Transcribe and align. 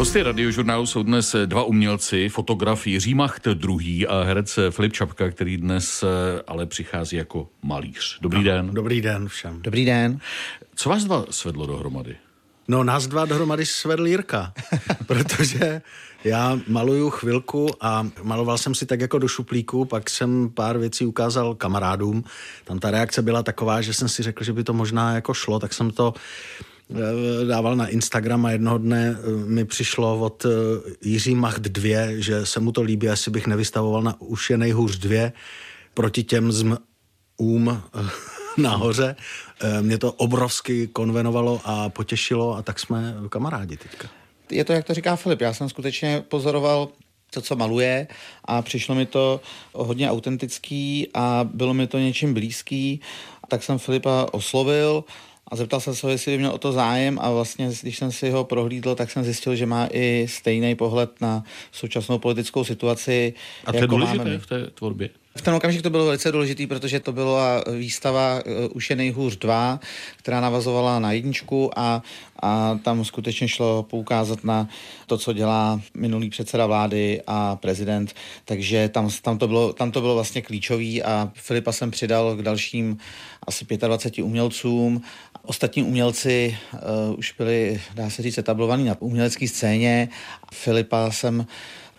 Hosty 0.00 0.22
radiožurnálu 0.22 0.86
jsou 0.86 1.02
dnes 1.02 1.36
dva 1.46 1.62
umělci, 1.62 2.28
fotograf 2.28 2.86
Jiří 2.86 3.14
Macht 3.14 3.48
druhý 3.48 4.06
a 4.06 4.22
herec 4.22 4.58
Filip 4.70 4.92
Čapka, 4.92 5.30
který 5.30 5.56
dnes 5.56 6.02
eh, 6.02 6.42
ale 6.46 6.66
přichází 6.66 7.16
jako 7.16 7.48
malíř. 7.62 8.18
Dobrý 8.20 8.38
no, 8.38 8.44
den. 8.44 8.70
Dobrý 8.72 9.00
den 9.00 9.28
všem. 9.28 9.62
Dobrý 9.62 9.84
den. 9.84 10.18
Co 10.74 10.88
vás 10.88 11.04
dva 11.04 11.24
svedlo 11.30 11.66
dohromady? 11.66 12.16
No 12.68 12.84
nás 12.84 13.06
dva 13.06 13.24
dohromady 13.24 13.66
svedl 13.66 14.06
Jirka, 14.06 14.52
protože 15.06 15.82
já 16.24 16.58
maluju 16.68 17.10
chvilku 17.10 17.68
a 17.80 18.08
maloval 18.22 18.58
jsem 18.58 18.74
si 18.74 18.86
tak 18.86 19.00
jako 19.00 19.18
do 19.18 19.28
šuplíku, 19.28 19.84
pak 19.84 20.10
jsem 20.10 20.50
pár 20.54 20.78
věcí 20.78 21.06
ukázal 21.06 21.54
kamarádům. 21.54 22.24
Tam 22.64 22.78
ta 22.78 22.90
reakce 22.90 23.22
byla 23.22 23.42
taková, 23.42 23.80
že 23.80 23.94
jsem 23.94 24.08
si 24.08 24.22
řekl, 24.22 24.44
že 24.44 24.52
by 24.52 24.64
to 24.64 24.72
možná 24.72 25.14
jako 25.14 25.34
šlo, 25.34 25.58
tak 25.58 25.74
jsem 25.74 25.90
to 25.90 26.14
dával 27.48 27.76
na 27.76 27.86
Instagram 27.86 28.46
a 28.46 28.50
jednoho 28.50 28.78
dne 28.78 29.16
eh, 29.18 29.46
mi 29.46 29.64
přišlo 29.64 30.20
od 30.20 30.44
eh, 30.44 30.48
Jiří 31.02 31.34
Macht 31.34 31.62
dvě, 31.62 32.22
že 32.22 32.46
se 32.46 32.60
mu 32.60 32.72
to 32.72 32.82
líbí, 32.82 33.06
jestli 33.06 33.30
bych 33.30 33.46
nevystavoval 33.46 34.02
na 34.02 34.20
už 34.20 34.50
je 34.50 34.58
nejhůř 34.58 34.98
dvě 34.98 35.32
proti 35.94 36.22
těm 36.22 36.52
z 36.52 36.76
um 37.36 37.82
nahoře. 38.56 39.16
Mě 39.80 39.98
to 39.98 40.12
obrovsky 40.12 40.86
konvenovalo 40.86 41.60
a 41.64 41.88
potěšilo 41.88 42.56
a 42.56 42.62
tak 42.62 42.78
jsme 42.78 43.14
kamarádi 43.28 43.76
teďka 43.76 44.08
je 44.50 44.64
to, 44.64 44.72
jak 44.72 44.84
to 44.84 44.94
říká 44.94 45.16
Filip, 45.16 45.40
já 45.40 45.54
jsem 45.54 45.68
skutečně 45.68 46.24
pozoroval 46.28 46.88
to, 47.30 47.40
co 47.40 47.56
maluje 47.56 48.06
a 48.44 48.62
přišlo 48.62 48.94
mi 48.94 49.06
to 49.06 49.40
hodně 49.72 50.10
autentický 50.10 51.08
a 51.14 51.48
bylo 51.52 51.74
mi 51.74 51.86
to 51.86 51.98
něčím 51.98 52.34
blízký, 52.34 53.00
tak 53.48 53.62
jsem 53.62 53.78
Filipa 53.78 54.26
oslovil 54.32 55.04
a 55.50 55.56
zeptal 55.56 55.80
jsem 55.80 55.94
se, 55.94 56.10
jestli 56.10 56.32
by 56.32 56.38
měl 56.38 56.50
o 56.50 56.58
to 56.58 56.72
zájem 56.72 57.18
a 57.22 57.30
vlastně, 57.30 57.70
když 57.82 57.98
jsem 57.98 58.12
si 58.12 58.30
ho 58.30 58.44
prohlídl, 58.44 58.94
tak 58.94 59.10
jsem 59.10 59.24
zjistil, 59.24 59.56
že 59.56 59.66
má 59.66 59.88
i 59.92 60.26
stejný 60.28 60.74
pohled 60.74 61.20
na 61.20 61.44
současnou 61.72 62.18
politickou 62.18 62.64
situaci. 62.64 63.34
A 63.64 63.72
to 63.72 63.76
je 63.76 63.80
jako 63.80 63.96
důležité 63.96 64.38
v 64.38 64.46
té 64.46 64.66
tvorbě? 64.66 65.10
V 65.36 65.42
ten 65.42 65.54
okamžik 65.54 65.82
to 65.82 65.90
bylo 65.90 66.04
velice 66.04 66.32
důležité, 66.32 66.66
protože 66.66 67.00
to 67.00 67.12
byla 67.12 67.64
výstava 67.78 68.42
uh, 68.46 68.76
Už 68.76 68.90
je 68.90 68.96
nejhůř 68.96 69.36
dva, 69.36 69.80
která 70.16 70.40
navazovala 70.40 70.98
na 70.98 71.12
jedničku 71.12 71.78
a, 71.78 72.02
a 72.42 72.78
tam 72.82 73.04
skutečně 73.04 73.48
šlo 73.48 73.82
poukázat 73.82 74.44
na 74.44 74.68
to, 75.06 75.18
co 75.18 75.32
dělá 75.32 75.80
minulý 75.94 76.30
předseda 76.30 76.66
vlády 76.66 77.22
a 77.26 77.56
prezident, 77.56 78.14
takže 78.44 78.88
tam, 78.88 79.10
tam, 79.22 79.38
to, 79.38 79.48
bylo, 79.48 79.72
tam 79.72 79.90
to 79.90 80.00
bylo 80.00 80.14
vlastně 80.14 80.42
klíčový 80.42 81.02
a 81.02 81.30
Filipa 81.34 81.72
jsem 81.72 81.90
přidal 81.90 82.36
k 82.36 82.42
dalším 82.42 82.98
asi 83.46 83.64
25 83.64 84.24
umělcům. 84.24 85.02
Ostatní 85.42 85.82
umělci 85.82 86.58
uh, 86.72 87.18
už 87.18 87.34
byli, 87.38 87.80
dá 87.94 88.10
se 88.10 88.22
říct, 88.22 88.38
etablovaní 88.38 88.84
na 88.84 88.96
umělecké 89.00 89.48
scéně. 89.48 90.08
Filipa 90.52 91.10
jsem 91.10 91.46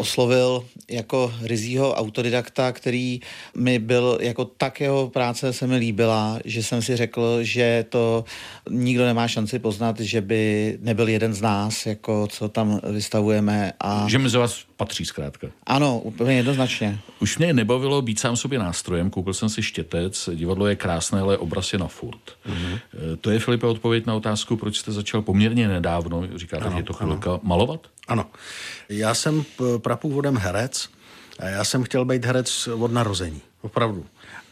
oslovil 0.01 0.65
jako 0.89 1.33
rizího 1.41 1.93
autodidakta, 1.93 2.71
který 2.71 3.19
mi 3.57 3.79
byl, 3.79 4.17
jako 4.21 4.45
tak 4.45 4.81
jeho 4.81 5.09
práce 5.09 5.53
se 5.53 5.67
mi 5.67 5.75
líbila, 5.75 6.39
že 6.45 6.63
jsem 6.63 6.81
si 6.81 6.95
řekl, 6.95 7.37
že 7.41 7.85
to 7.89 8.25
nikdo 8.69 9.05
nemá 9.05 9.27
šanci 9.27 9.59
poznat, 9.59 9.99
že 9.99 10.21
by 10.21 10.77
nebyl 10.81 11.09
jeden 11.09 11.33
z 11.33 11.41
nás, 11.41 11.85
jako 11.85 12.27
co 12.27 12.49
tam 12.49 12.79
vystavujeme. 12.91 13.73
A... 13.79 14.07
Že 14.09 14.17
mezi 14.17 14.37
vás 14.37 14.70
patří 14.81 15.05
zkrátka. 15.05 15.47
Ano, 15.65 15.99
úplně 15.99 16.33
jednoznačně. 16.33 16.99
Už 17.19 17.37
mě 17.37 17.53
nebavilo 17.53 18.01
být 18.01 18.19
sám 18.19 18.35
sobě 18.35 18.59
nástrojem, 18.59 19.09
koupil 19.09 19.33
jsem 19.33 19.49
si 19.49 19.63
štětec, 19.63 20.29
divadlo 20.33 20.67
je 20.67 20.75
krásné, 20.75 21.21
ale 21.21 21.37
obraz 21.37 21.73
je 21.73 21.79
na 21.79 21.87
furt. 21.87 22.17
Mm-hmm. 22.47 22.79
To 23.21 23.31
je 23.31 23.39
Filipe 23.39 23.67
odpověď 23.67 24.05
na 24.05 24.15
otázku, 24.15 24.57
proč 24.57 24.77
jste 24.77 24.91
začal 24.91 25.21
poměrně 25.21 25.67
nedávno, 25.67 26.23
říkáte, 26.35 26.71
že 26.71 26.77
je 26.77 26.83
to 26.83 26.93
chvilka, 26.93 27.29
ano. 27.29 27.39
malovat? 27.43 27.87
Ano. 28.07 28.25
Já 28.89 29.13
jsem 29.13 29.45
prapůvodem 29.77 30.37
herec 30.37 30.89
a 31.39 31.45
já 31.45 31.63
jsem 31.63 31.83
chtěl 31.83 32.05
být 32.05 32.25
herec 32.25 32.67
od 32.67 32.91
narození. 32.91 33.41
Opravdu. 33.61 34.05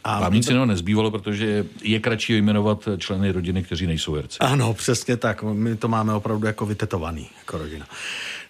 A 0.04 0.20
Vám 0.20 0.34
nic 0.34 0.48
jiného 0.48 0.66
nezbývalo, 0.66 1.10
protože 1.10 1.66
je 1.82 2.00
kratší 2.00 2.36
jmenovat 2.36 2.88
členy 2.98 3.32
rodiny, 3.32 3.62
kteří 3.62 3.86
nejsou 3.86 4.14
herci. 4.14 4.38
Ano, 4.38 4.74
přesně 4.74 5.16
tak. 5.16 5.42
My 5.42 5.76
to 5.76 5.88
máme 5.88 6.14
opravdu 6.14 6.46
jako 6.46 6.66
vytetovaný, 6.66 7.28
jako 7.38 7.58
rodina. 7.58 7.86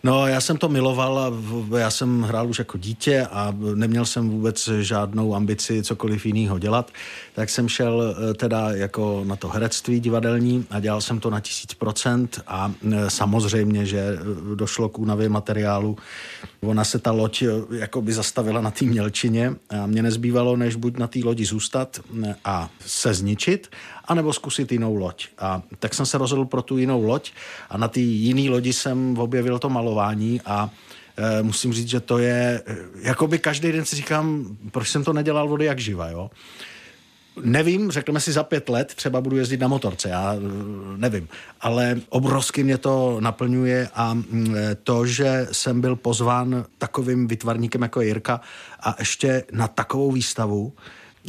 No, 0.02 0.26
já 0.26 0.40
jsem 0.40 0.56
to 0.56 0.68
miloval 0.68 1.34
já 1.78 1.90
jsem 1.90 2.22
hrál 2.22 2.48
už 2.48 2.58
jako 2.58 2.78
dítě 2.78 3.26
a 3.30 3.54
neměl 3.74 4.06
jsem 4.06 4.30
vůbec 4.30 4.68
žádnou 4.80 5.34
ambici 5.34 5.82
cokoliv 5.82 6.26
jiného 6.26 6.58
dělat, 6.58 6.90
tak 7.34 7.50
jsem 7.50 7.68
šel 7.68 8.02
eh, 8.30 8.34
teda 8.34 8.70
jako 8.70 9.24
na 9.26 9.36
to 9.36 9.48
herectví 9.48 10.00
divadelní 10.00 10.66
a 10.70 10.80
dělal 10.80 11.00
jsem 11.00 11.20
to 11.20 11.30
na 11.30 11.40
tisíc 11.40 11.74
procent 11.74 12.40
a 12.46 12.72
eh, 12.92 13.10
samozřejmě, 13.10 13.86
že 13.86 13.98
eh, 13.98 14.54
došlo 14.54 14.88
k 14.88 14.98
únavě 14.98 15.28
materiálu. 15.28 15.96
Ona 16.60 16.84
se 16.84 16.98
ta 16.98 17.10
loď 17.12 17.44
jako 17.70 18.02
by 18.02 18.12
zastavila 18.12 18.60
na 18.60 18.70
té 18.70 18.84
mělčině 18.84 19.54
a 19.70 19.86
mě 19.86 20.02
nezbývalo, 20.02 20.56
než 20.56 20.76
buď 20.76 20.96
na 20.96 21.06
té 21.06 21.18
lodi 21.24 21.44
zůstat 21.44 22.00
a 22.44 22.70
se 22.86 23.14
zničit, 23.14 23.68
anebo 24.10 24.32
zkusit 24.32 24.72
jinou 24.72 24.94
loď. 24.94 25.26
A 25.38 25.62
tak 25.78 25.94
jsem 25.94 26.06
se 26.06 26.18
rozhodl 26.18 26.44
pro 26.44 26.62
tu 26.62 26.78
jinou 26.78 27.02
loď 27.02 27.30
a 27.70 27.78
na 27.78 27.88
té 27.88 28.00
jiné 28.00 28.50
lodi 28.50 28.72
jsem 28.72 29.18
objevil 29.18 29.58
to 29.58 29.70
malování 29.70 30.40
a 30.44 30.70
e, 31.16 31.42
musím 31.42 31.72
říct, 31.72 31.88
že 31.88 32.00
to 32.00 32.18
je, 32.18 32.62
e, 32.66 32.76
jakoby 33.02 33.38
každý 33.38 33.72
den 33.72 33.84
si 33.84 33.96
říkám, 33.96 34.56
proč 34.70 34.90
jsem 34.90 35.04
to 35.04 35.12
nedělal 35.12 35.48
vody 35.48 35.64
jak 35.64 35.78
živa, 35.78 36.08
jo. 36.08 36.30
Nevím, 37.42 37.90
řekneme 37.90 38.20
si 38.20 38.32
za 38.32 38.42
pět 38.42 38.68
let, 38.68 38.94
třeba 38.94 39.20
budu 39.20 39.36
jezdit 39.36 39.60
na 39.60 39.68
motorce, 39.68 40.08
já 40.08 40.34
e, 40.34 40.38
nevím, 40.96 41.28
ale 41.60 42.00
obrovsky 42.08 42.64
mě 42.64 42.78
to 42.78 43.16
naplňuje 43.20 43.88
a 43.94 44.18
to, 44.82 45.06
že 45.06 45.46
jsem 45.52 45.80
byl 45.80 45.96
pozván 45.96 46.64
takovým 46.78 47.28
vytvarníkem 47.28 47.82
jako 47.82 48.00
Jirka 48.00 48.40
a 48.80 48.96
ještě 48.98 49.44
na 49.52 49.68
takovou 49.68 50.12
výstavu, 50.12 50.72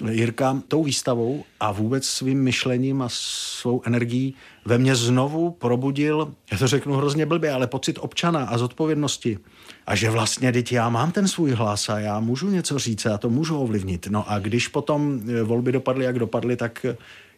Jirka 0.10 0.62
tou 0.68 0.84
výstavou 0.84 1.44
a 1.60 1.72
vůbec 1.72 2.06
svým 2.06 2.44
myšlením 2.44 3.02
a 3.02 3.10
svou 3.12 3.82
energií 3.86 4.34
ve 4.66 4.78
mně 4.78 4.96
znovu 4.96 5.52
probudil, 5.52 6.34
já 6.52 6.58
to 6.58 6.68
řeknu 6.68 6.94
hrozně 6.94 7.26
blbě, 7.26 7.52
ale 7.52 7.68
pocit 7.68 7.98
občana 8.02 8.46
a 8.46 8.58
zodpovědnosti. 8.58 9.40
A 9.88 9.96
že 9.96 10.10
vlastně, 10.10 10.52
teď 10.52 10.72
já 10.72 10.90
mám 10.90 11.12
ten 11.12 11.28
svůj 11.28 11.52
hlas 11.52 11.90
a 11.90 12.00
já 12.00 12.20
můžu 12.20 12.50
něco 12.50 12.80
říct 12.80 13.06
a 13.06 13.18
to 13.18 13.30
můžu 13.30 13.58
ovlivnit. 13.58 14.08
No 14.08 14.32
a 14.32 14.40
když 14.40 14.68
potom 14.68 15.22
volby 15.44 15.72
dopadly, 15.72 16.06
jak 16.06 16.20
dopadly, 16.20 16.56
tak 16.56 16.86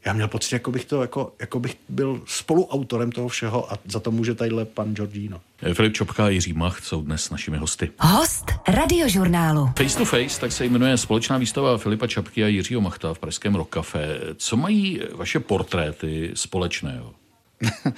já 0.05 0.13
měl 0.13 0.27
pocit, 0.27 0.55
jako 0.55 0.71
bych, 0.71 0.85
to, 0.85 1.01
jako, 1.01 1.33
jako 1.39 1.59
bych 1.59 1.77
byl 1.89 2.21
spoluautorem 2.25 3.11
toho 3.11 3.27
všeho 3.27 3.73
a 3.73 3.77
za 3.85 3.99
to 3.99 4.11
může 4.11 4.35
tadyhle 4.35 4.65
pan 4.65 4.93
Giorgino. 4.93 5.41
Filip 5.73 5.93
Čopka 5.93 6.25
a 6.25 6.29
Jiří 6.29 6.53
Macht 6.53 6.83
jsou 6.83 7.01
dnes 7.01 7.29
našimi 7.29 7.57
hosty. 7.57 7.91
Host 7.99 8.45
radiožurnálu. 8.67 9.69
Face 9.77 9.97
to 9.97 10.05
Face, 10.05 10.41
tak 10.41 10.51
se 10.51 10.65
jmenuje 10.65 10.97
společná 10.97 11.37
výstava 11.37 11.77
Filipa 11.77 12.07
Čapky 12.07 12.43
a 12.43 12.47
Jiřího 12.47 12.81
Machta 12.81 13.13
v 13.13 13.19
Pražském 13.19 13.55
Rock 13.55 13.69
Café. 13.69 14.19
Co 14.37 14.57
mají 14.57 15.01
vaše 15.15 15.39
portréty 15.39 16.31
společného? 16.33 17.13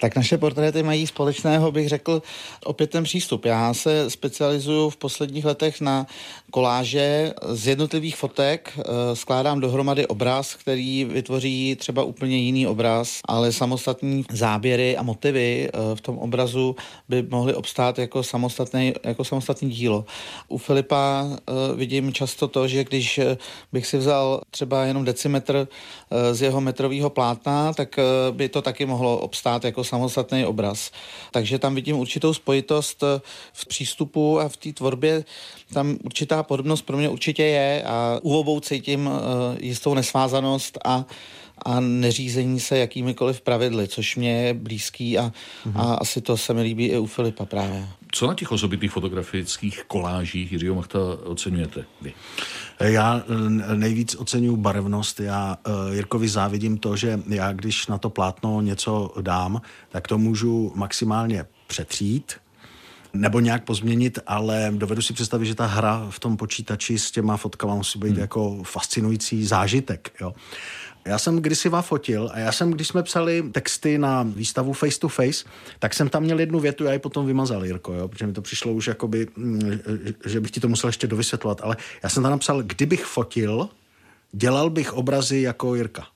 tak 0.00 0.16
naše 0.16 0.38
portréty 0.38 0.82
mají 0.82 1.06
společného, 1.06 1.72
bych 1.72 1.88
řekl, 1.88 2.22
opět 2.64 2.90
ten 2.90 3.04
přístup. 3.04 3.44
Já 3.44 3.74
se 3.74 4.10
specializuju 4.10 4.90
v 4.90 4.96
posledních 4.96 5.44
letech 5.44 5.80
na 5.80 6.06
koláže 6.50 7.32
z 7.48 7.66
jednotlivých 7.66 8.16
fotek, 8.16 8.72
eh, 8.78 9.16
skládám 9.16 9.60
dohromady 9.60 10.06
obraz, 10.06 10.54
který 10.54 11.04
vytvoří 11.04 11.76
třeba 11.78 12.02
úplně 12.02 12.36
jiný 12.36 12.66
obraz, 12.66 13.20
ale 13.24 13.52
samostatní 13.52 14.24
záběry 14.32 14.96
a 14.96 15.02
motivy 15.02 15.68
eh, 15.68 15.96
v 15.96 16.00
tom 16.00 16.18
obrazu 16.18 16.76
by 17.08 17.22
mohly 17.22 17.54
obstát 17.54 17.98
jako 17.98 18.22
samostatný, 18.22 18.94
jako 19.04 19.24
samostatný 19.24 19.70
dílo. 19.70 20.04
U 20.48 20.58
Filipa 20.58 21.26
eh, 21.30 21.52
vidím 21.74 22.12
často 22.12 22.48
to, 22.48 22.68
že 22.68 22.84
když 22.84 23.20
bych 23.72 23.86
si 23.86 23.98
vzal 23.98 24.40
třeba 24.50 24.84
jenom 24.84 25.04
decimetr 25.04 25.68
z 26.32 26.42
jeho 26.42 26.60
metrového 26.60 27.10
plátna, 27.10 27.72
tak 27.72 27.98
by 28.30 28.48
to 28.48 28.62
taky 28.62 28.86
mohlo 28.86 28.97
obstát 29.06 29.64
jako 29.64 29.84
samostatný 29.84 30.44
obraz. 30.44 30.90
Takže 31.30 31.58
tam 31.58 31.74
vidím 31.74 31.96
určitou 31.96 32.34
spojitost 32.34 33.02
eh, 33.02 33.20
v 33.52 33.66
přístupu 33.66 34.40
a 34.40 34.48
v 34.48 34.56
té 34.56 34.72
tvorbě. 34.72 35.24
Tam 35.72 35.98
určitá 36.04 36.42
podobnost 36.42 36.82
pro 36.82 36.96
mě 36.96 37.08
určitě 37.08 37.42
je 37.42 37.82
a 37.82 38.18
u 38.22 38.36
obou 38.36 38.60
cítím 38.60 39.10
eh, 39.12 39.58
jistou 39.60 39.94
nesvázanost 39.94 40.78
a 40.84 41.04
a 41.64 41.80
neřízení 41.80 42.60
se 42.60 42.78
jakýmikoliv 42.78 43.40
pravidly, 43.40 43.88
což 43.88 44.16
mě 44.16 44.42
je 44.42 44.54
blízký 44.54 45.18
a, 45.18 45.22
mm-hmm. 45.66 45.80
a 45.80 45.94
asi 45.94 46.20
to 46.20 46.36
se 46.36 46.54
mi 46.54 46.62
líbí 46.62 46.86
i 46.86 46.98
u 46.98 47.06
Filipa 47.06 47.44
právě. 47.44 47.88
Co 48.12 48.26
na 48.26 48.34
těch 48.34 48.52
osobitých 48.52 48.90
fotografických 48.90 49.84
kolážích 49.86 50.52
Jiřího 50.52 50.74
Machta 50.74 50.98
oceňujete 51.24 51.84
vy? 52.00 52.14
Já 52.80 53.22
eh, 53.70 53.76
nejvíc 53.76 54.14
oceňuji 54.14 54.56
barevnost. 54.56 55.20
Já 55.20 55.56
eh, 55.66 55.94
Jirkovi 55.94 56.28
závidím 56.28 56.78
to, 56.78 56.96
že 56.96 57.20
já 57.28 57.52
když 57.52 57.86
na 57.86 57.98
to 57.98 58.10
plátno 58.10 58.60
něco 58.60 59.14
dám, 59.20 59.60
tak 59.88 60.08
to 60.08 60.18
můžu 60.18 60.72
maximálně 60.74 61.46
přetřít, 61.66 62.32
nebo 63.12 63.40
nějak 63.40 63.64
pozměnit, 63.64 64.18
ale 64.26 64.72
dovedu 64.74 65.02
si 65.02 65.12
představit, 65.12 65.46
že 65.46 65.54
ta 65.54 65.66
hra 65.66 66.06
v 66.10 66.20
tom 66.20 66.36
počítači 66.36 66.98
s 66.98 67.10
těma 67.10 67.36
fotkama 67.36 67.74
musí 67.74 67.98
být 67.98 68.10
hmm. 68.10 68.18
jako 68.18 68.62
fascinující 68.62 69.46
zážitek. 69.46 70.12
Jo. 70.20 70.34
Já 71.08 71.18
jsem 71.18 71.38
kdysi 71.38 71.68
vás 71.68 71.86
fotil 71.86 72.30
a 72.32 72.38
já 72.38 72.52
jsem, 72.52 72.70
když 72.70 72.88
jsme 72.88 73.02
psali 73.02 73.44
texty 73.52 73.98
na 73.98 74.22
výstavu 74.22 74.72
Face 74.72 74.98
to 74.98 75.08
Face, 75.08 75.44
tak 75.78 75.94
jsem 75.94 76.08
tam 76.08 76.22
měl 76.22 76.40
jednu 76.40 76.60
větu, 76.60 76.84
já 76.84 76.92
ji 76.92 76.98
potom 76.98 77.26
vymazal, 77.26 77.64
Jirko, 77.64 77.92
jo, 77.92 78.08
protože 78.08 78.26
mi 78.26 78.32
to 78.32 78.42
přišlo 78.42 78.72
už 78.72 78.86
jakoby, 78.86 79.26
mm, 79.36 79.80
že 80.26 80.40
bych 80.40 80.50
ti 80.50 80.60
to 80.60 80.68
musel 80.68 80.88
ještě 80.88 81.06
dovysvětlovat, 81.06 81.60
ale 81.62 81.76
já 82.02 82.08
jsem 82.08 82.22
tam 82.22 82.32
napsal, 82.32 82.62
kdybych 82.62 83.04
fotil, 83.04 83.68
dělal 84.32 84.70
bych 84.70 84.92
obrazy 84.92 85.40
jako 85.40 85.74
Jirka. 85.74 86.06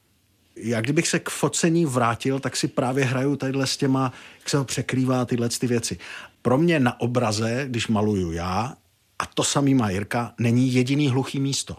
Já 0.57 0.81
kdybych 0.81 1.09
se 1.09 1.19
k 1.19 1.31
focení 1.31 1.87
vrátil, 1.87 2.41
tak 2.41 2.57
si 2.57 2.69
právě 2.69 3.05
hraju 3.05 3.37
tadyhle 3.37 3.67
s 3.67 3.77
těma, 3.77 4.13
jak 4.39 4.51
se 4.51 4.57
ho 4.57 4.65
překrývá 4.65 5.25
tyhle 5.25 5.49
ty 5.49 5.67
věci. 5.67 5.99
Pro 6.43 6.59
mě 6.59 6.81
na 6.81 7.01
obraze, 7.01 7.65
když 7.69 7.89
maluju 7.89 8.33
já, 8.33 8.75
a 9.19 9.27
to 9.27 9.45
samý 9.45 9.75
má 9.75 9.91
Jirka, 9.91 10.35
není 10.39 10.75
jediný 10.75 11.09
hluchý 11.09 11.41
místo 11.41 11.77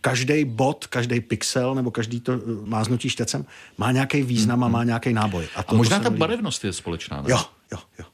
každý 0.00 0.44
bod, 0.44 0.86
každý 0.86 1.20
pixel 1.20 1.74
nebo 1.74 1.90
každý 1.90 2.20
to 2.20 2.32
uh, 2.32 2.68
máznutí 2.68 3.08
štěcem 3.10 3.44
má 3.78 3.92
nějaký 3.92 4.22
význam 4.22 4.64
a 4.64 4.68
má 4.68 4.84
nějaký 4.84 5.12
náboj. 5.12 5.48
A, 5.56 5.62
to, 5.62 5.74
a 5.74 5.76
možná 5.76 5.98
to 5.98 6.04
ta 6.04 6.10
barevnost 6.10 6.64
je 6.64 6.72
společná. 6.72 7.22
Ne? 7.22 7.30
Jo, 7.30 7.38
jo, 7.72 7.78
jo. 7.98 8.04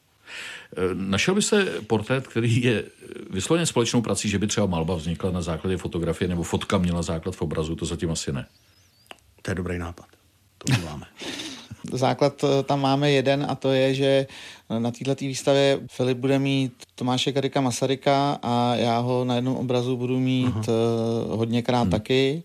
Eh, 0.76 0.94
našel 0.94 1.34
by 1.34 1.42
se 1.42 1.64
portrét, 1.86 2.26
který 2.26 2.62
je 2.62 2.84
vysloveně 3.30 3.66
společnou 3.66 4.02
prací, 4.02 4.28
že 4.28 4.38
by 4.38 4.46
třeba 4.46 4.66
malba 4.66 4.94
vznikla 4.94 5.30
na 5.30 5.42
základě 5.42 5.76
fotografie 5.76 6.28
nebo 6.28 6.42
fotka 6.42 6.78
měla 6.78 7.02
základ 7.02 7.36
v 7.36 7.42
obrazu, 7.42 7.76
to 7.76 7.86
zatím 7.86 8.10
asi 8.10 8.32
ne. 8.32 8.46
To 9.42 9.50
je 9.50 9.54
dobrý 9.54 9.78
nápad. 9.78 10.06
To 10.58 10.72
uděláme. 10.72 11.06
základ 11.92 12.44
eh, 12.44 12.62
tam 12.62 12.80
máme 12.80 13.10
jeden 13.10 13.46
a 13.48 13.54
to 13.54 13.72
je, 13.72 13.94
že 13.94 14.26
na 14.78 14.90
této 14.90 15.14
výstavě 15.24 15.80
Filip 15.90 16.18
bude 16.18 16.38
mít 16.38 16.72
Tomáše 16.94 17.32
Karika 17.32 17.60
Masaryka 17.60 18.38
a 18.42 18.74
já 18.74 18.98
ho 18.98 19.24
na 19.24 19.34
jednom 19.34 19.56
obrazu 19.56 19.96
budu 19.96 20.20
mít 20.20 20.56
Aha. 20.56 20.64
Eh, 20.68 21.36
hodněkrát 21.36 21.82
hmm. 21.82 21.90
taky 21.90 22.42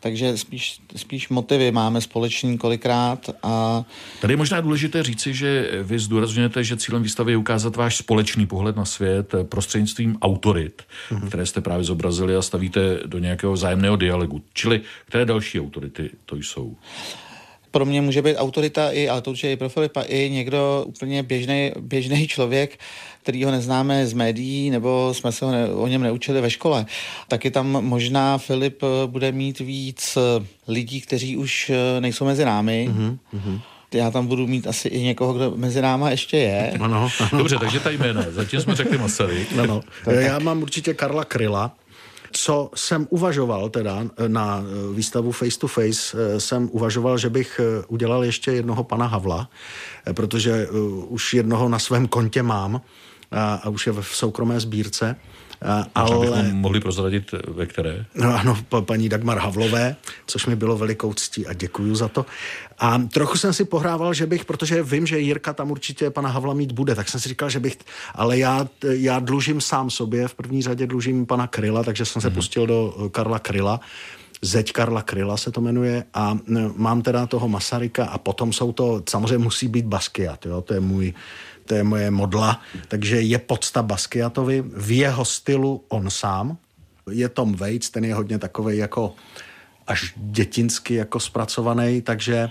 takže 0.00 0.36
spíš, 0.36 0.80
spíš 0.96 1.28
motivy 1.28 1.72
máme 1.72 2.00
společný 2.00 2.58
kolikrát. 2.58 3.30
A... 3.42 3.84
Tady 4.20 4.32
je 4.32 4.36
možná 4.36 4.60
důležité 4.60 5.02
říci, 5.02 5.34
že 5.34 5.70
vy 5.82 5.98
zdůrazňujete, 5.98 6.64
že 6.64 6.76
cílem 6.76 7.02
výstavy 7.02 7.32
je 7.32 7.36
ukázat 7.36 7.76
váš 7.76 7.96
společný 7.96 8.46
pohled 8.46 8.76
na 8.76 8.84
svět 8.84 9.34
prostřednictvím 9.42 10.18
autorit, 10.22 10.82
mm-hmm. 11.10 11.28
které 11.28 11.46
jste 11.46 11.60
právě 11.60 11.84
zobrazili 11.84 12.36
a 12.36 12.42
stavíte 12.42 12.98
do 13.06 13.18
nějakého 13.18 13.52
vzájemného 13.52 13.96
dialogu. 13.96 14.42
Čili 14.52 14.80
které 15.06 15.24
další 15.24 15.60
autority 15.60 16.10
to 16.26 16.36
jsou? 16.36 16.76
Pro 17.76 17.84
mě 17.84 18.00
může 18.00 18.22
být 18.22 18.36
autorita 18.36 18.90
i, 18.90 19.08
ale 19.08 19.22
to 19.22 19.30
určitě 19.30 19.52
i 19.52 19.56
pro 19.56 19.68
Filipa, 19.68 20.02
i 20.02 20.30
někdo 20.30 20.84
úplně 20.86 21.22
běžný, 21.22 21.72
běžný 21.80 22.28
člověk, 22.28 22.78
který 23.22 23.44
ho 23.44 23.50
neznáme 23.50 24.06
z 24.06 24.12
médií, 24.12 24.70
nebo 24.70 25.14
jsme 25.14 25.32
se 25.32 25.44
ho 25.44 25.50
ne, 25.50 25.68
o 25.68 25.86
něm 25.86 26.02
neučili 26.02 26.40
ve 26.40 26.50
škole. 26.50 26.86
Taky 27.28 27.50
tam 27.50 27.84
možná 27.84 28.38
Filip 28.38 28.82
eh, 28.82 29.06
bude 29.06 29.32
mít 29.32 29.58
víc 29.58 30.16
eh, 30.16 30.46
lidí, 30.68 31.00
kteří 31.00 31.36
už 31.36 31.70
eh, 31.70 32.00
nejsou 32.00 32.24
mezi 32.24 32.44
námi. 32.44 32.88
Mm-hmm. 32.90 33.60
Já 33.94 34.10
tam 34.10 34.26
budu 34.26 34.46
mít 34.46 34.66
asi 34.66 34.88
i 34.88 35.02
někoho, 35.02 35.32
kdo 35.32 35.52
mezi 35.56 35.82
náma 35.82 36.10
ještě 36.10 36.36
je. 36.36 36.70
Ano, 36.80 37.10
ano. 37.20 37.38
Dobře, 37.38 37.56
takže 37.58 37.80
ta 37.80 37.90
jména. 37.90 38.24
Zatím 38.30 38.60
jsme 38.60 38.74
řekli 38.74 38.98
Masaryk. 38.98 39.58
Ano. 39.58 39.80
Já 40.06 40.38
mám 40.38 40.62
určitě 40.62 40.94
Karla 40.94 41.24
Kryla, 41.24 41.72
co 42.32 42.70
jsem 42.74 43.06
uvažoval 43.10 43.68
teda 43.68 44.04
na 44.28 44.64
výstavu 44.94 45.32
Face 45.32 45.58
to 45.58 45.68
Face, 45.68 46.16
jsem 46.38 46.68
uvažoval, 46.72 47.18
že 47.18 47.30
bych 47.30 47.60
udělal 47.88 48.24
ještě 48.24 48.52
jednoho 48.52 48.84
pana 48.84 49.06
Havla, 49.06 49.48
protože 50.12 50.68
už 51.08 51.34
jednoho 51.34 51.68
na 51.68 51.78
svém 51.78 52.08
kontě 52.08 52.42
mám 52.42 52.80
a, 53.30 53.54
a 53.54 53.68
už 53.68 53.86
je 53.86 53.92
v 53.92 54.16
soukromé 54.16 54.60
sbírce. 54.60 55.16
A, 55.62 55.86
ale... 55.94 56.26
bychom 56.26 56.52
mohli 56.52 56.80
prozradit, 56.80 57.34
ve 57.48 57.66
které? 57.66 58.04
No, 58.14 58.38
ano, 58.38 58.58
paní 58.80 59.08
Dagmar 59.08 59.38
Havlové, 59.38 59.96
což 60.26 60.46
mi 60.46 60.56
bylo 60.56 60.76
velikou 60.76 61.14
ctí 61.14 61.46
a 61.46 61.52
děkuju 61.52 61.94
za 61.94 62.08
to. 62.08 62.26
A 62.78 62.98
trochu 62.98 63.38
jsem 63.38 63.52
si 63.52 63.64
pohrával, 63.64 64.14
že 64.14 64.26
bych, 64.26 64.44
protože 64.44 64.82
vím, 64.82 65.06
že 65.06 65.18
Jirka 65.18 65.52
tam 65.52 65.70
určitě 65.70 66.10
pana 66.10 66.28
Havla 66.28 66.54
mít 66.54 66.72
bude, 66.72 66.94
tak 66.94 67.08
jsem 67.08 67.20
si 67.20 67.28
říkal, 67.28 67.50
že 67.50 67.60
bych, 67.60 67.78
ale 68.14 68.38
já, 68.38 68.68
já 68.84 69.18
dlužím 69.18 69.60
sám 69.60 69.90
sobě, 69.90 70.28
v 70.28 70.34
první 70.34 70.62
řadě 70.62 70.86
dlužím 70.86 71.26
pana 71.26 71.46
Kryla, 71.46 71.82
takže 71.82 72.04
jsem 72.04 72.22
se 72.22 72.28
mm-hmm. 72.28 72.34
pustil 72.34 72.66
do 72.66 73.08
Karla 73.10 73.38
Kryla. 73.38 73.80
Zeď 74.42 74.72
Karla 74.72 75.02
Kryla 75.02 75.36
se 75.36 75.50
to 75.52 75.60
jmenuje 75.60 76.04
a 76.14 76.38
mám 76.76 77.02
teda 77.02 77.26
toho 77.26 77.48
Masaryka 77.48 78.04
a 78.04 78.18
potom 78.18 78.52
jsou 78.52 78.72
to, 78.72 79.02
samozřejmě 79.08 79.38
musí 79.38 79.68
být 79.68 79.86
Basquiat, 79.86 80.46
jo, 80.46 80.62
to 80.62 80.74
je 80.74 80.80
můj 80.80 81.14
to 81.66 81.74
je 81.74 81.82
moje 81.82 82.10
modla, 82.10 82.60
takže 82.88 83.20
je 83.20 83.38
podsta 83.38 83.82
Basquiatovi 83.82 84.62
v 84.62 84.90
jeho 84.90 85.24
stylu 85.24 85.84
on 85.88 86.10
sám. 86.10 86.56
Je 87.10 87.28
Tom 87.28 87.54
Waits, 87.54 87.90
ten 87.90 88.04
je 88.04 88.14
hodně 88.14 88.38
takový 88.38 88.78
jako 88.78 89.14
až 89.86 90.14
dětinsky 90.16 90.94
jako 90.94 91.20
zpracovaný, 91.20 92.02
takže 92.02 92.50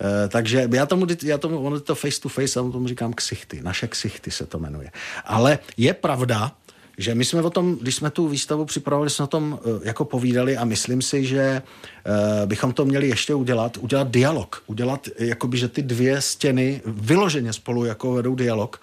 Uh, 0.00 0.28
takže 0.28 0.68
já 0.72 0.86
tomu, 0.86 1.06
já 1.22 1.38
tomu, 1.38 1.58
ono 1.58 1.80
to 1.80 1.94
face 1.94 2.20
to 2.20 2.28
face, 2.28 2.58
já 2.58 2.62
tomu 2.62 2.88
říkám 2.88 3.12
ksichty, 3.12 3.62
naše 3.62 3.88
ksichty 3.88 4.30
se 4.30 4.46
to 4.46 4.58
jmenuje. 4.58 4.90
Ale 5.24 5.58
je 5.76 5.94
pravda, 5.94 6.52
že 6.98 7.14
my 7.14 7.24
jsme 7.24 7.42
o 7.42 7.50
tom, 7.50 7.76
když 7.76 7.94
jsme 7.94 8.10
tu 8.10 8.28
výstavu 8.28 8.64
připravovali, 8.64 9.10
jsme 9.10 9.24
o 9.24 9.28
tom 9.28 9.58
uh, 9.64 9.80
jako 9.84 10.04
povídali 10.04 10.56
a 10.56 10.64
myslím 10.64 11.02
si, 11.02 11.24
že 11.24 11.62
uh, 11.62 12.46
bychom 12.46 12.72
to 12.72 12.84
měli 12.84 13.08
ještě 13.08 13.34
udělat, 13.34 13.76
udělat 13.76 14.10
dialog, 14.10 14.62
udělat, 14.66 15.08
jakoby, 15.18 15.58
že 15.58 15.68
ty 15.68 15.82
dvě 15.82 16.20
stěny 16.20 16.82
vyloženě 16.86 17.52
spolu 17.52 17.84
jako 17.84 18.12
vedou 18.12 18.34
dialog, 18.34 18.80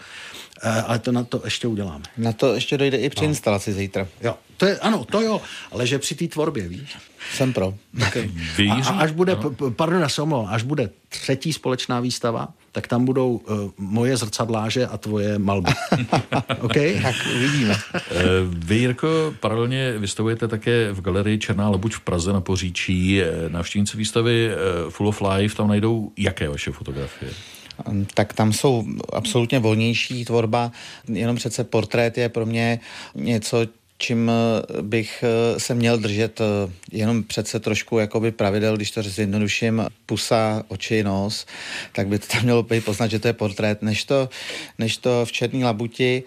ale 0.64 1.00
to 1.00 1.12
na 1.12 1.24
to 1.24 1.42
ještě 1.44 1.68
uděláme. 1.68 2.04
Na 2.18 2.34
to 2.34 2.54
ještě 2.54 2.78
dojde 2.78 2.98
i 2.98 3.10
při 3.10 3.24
no. 3.24 3.30
instalaci 3.30 3.74
zítra. 3.74 4.08
Jo, 4.22 4.36
to 4.58 4.66
je, 4.66 4.80
ano, 4.80 5.06
to 5.06 5.22
jo, 5.22 5.42
ale 5.72 5.88
že 5.88 6.00
při 6.00 6.16
té 6.16 6.28
tvorbě, 6.28 6.68
víš? 6.68 6.98
Jsem 7.34 7.54
pro. 7.54 7.74
Okay. 8.08 8.32
A, 8.72 8.74
a 8.74 9.00
až 9.00 9.12
bude, 9.12 9.38
no. 9.44 9.72
pardon, 9.72 10.02
já 10.02 10.08
až 10.50 10.64
bude 10.64 10.90
třetí 11.10 11.54
společná 11.54 12.00
výstava, 12.00 12.48
tak 12.72 12.88
tam 12.88 13.06
budou 13.06 13.36
uh, 13.36 13.72
moje 13.78 14.18
zrcadláže 14.18 14.88
a 14.88 14.98
tvoje 14.98 15.40
malby. 15.40 15.72
OK? 16.62 16.74
Tak 17.04 17.16
uvidíme. 17.36 17.76
Vy, 18.50 18.76
Jirko, 18.76 19.34
paralelně 19.40 19.98
vystavujete 19.98 20.48
také 20.48 20.92
v 20.92 21.02
galerii 21.02 21.38
Černá 21.38 21.70
labuť 21.70 21.94
v 21.94 22.00
Praze 22.00 22.34
na 22.34 22.42
Poříčí. 22.42 23.22
Eh, 23.22 23.50
návštěvníci 23.50 23.98
výstavy 23.98 24.52
Full 24.90 25.08
of 25.08 25.22
Life 25.22 25.56
tam 25.56 25.68
najdou 25.68 26.12
jaké 26.18 26.50
vaše 26.50 26.72
fotografie? 26.72 27.32
Tak 28.14 28.34
tam 28.34 28.54
jsou 28.54 28.86
absolutně 29.14 29.60
volnější 29.60 30.26
tvorba, 30.26 30.72
jenom 31.08 31.36
přece 31.36 31.64
portrét 31.64 32.18
je 32.18 32.30
pro 32.30 32.46
mě 32.46 32.80
něco, 33.16 33.68
čím 33.98 34.32
eh, 34.32 34.82
bych 34.82 35.24
eh, 35.24 35.60
se 35.60 35.76
měl 35.76 35.98
držet 35.98 36.42
eh, 36.42 36.72
jenom 36.92 37.24
přece 37.24 37.60
trošku 37.60 38.00
jakoby 38.00 38.32
pravidel, 38.32 38.76
když 38.76 38.92
to 38.92 39.04
zjednoduším, 39.04 39.86
pusa, 40.06 40.64
oči, 40.68 41.04
nos, 41.04 41.46
tak 41.92 42.08
by 42.08 42.20
to 42.20 42.28
tam 42.28 42.44
mělo 42.44 42.64
být 42.64 42.86
poznat, 42.86 43.08
že 43.08 43.20
to 43.20 43.28
je 43.28 43.34
portrét, 43.34 43.82
než 43.82 44.04
to, 44.04 44.30
než 44.80 44.98
to 44.98 45.26
v 45.26 45.32
černý 45.32 45.64
labuti. 45.64 46.24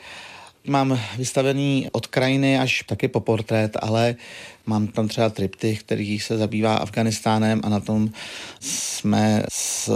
Mám 0.66 1.00
vystavený 1.18 1.88
od 1.92 2.06
krajiny 2.06 2.58
až 2.58 2.82
taky 2.86 3.08
po 3.08 3.20
portrét, 3.20 3.76
ale 3.80 4.16
mám 4.66 4.86
tam 4.86 5.08
třeba 5.08 5.30
tripty, 5.30 5.76
který 5.76 6.18
se 6.20 6.38
zabývá 6.38 6.76
Afganistánem 6.76 7.60
a 7.64 7.68
na 7.68 7.80
tom 7.80 8.10
jsme 8.60 9.42
s 9.48 9.90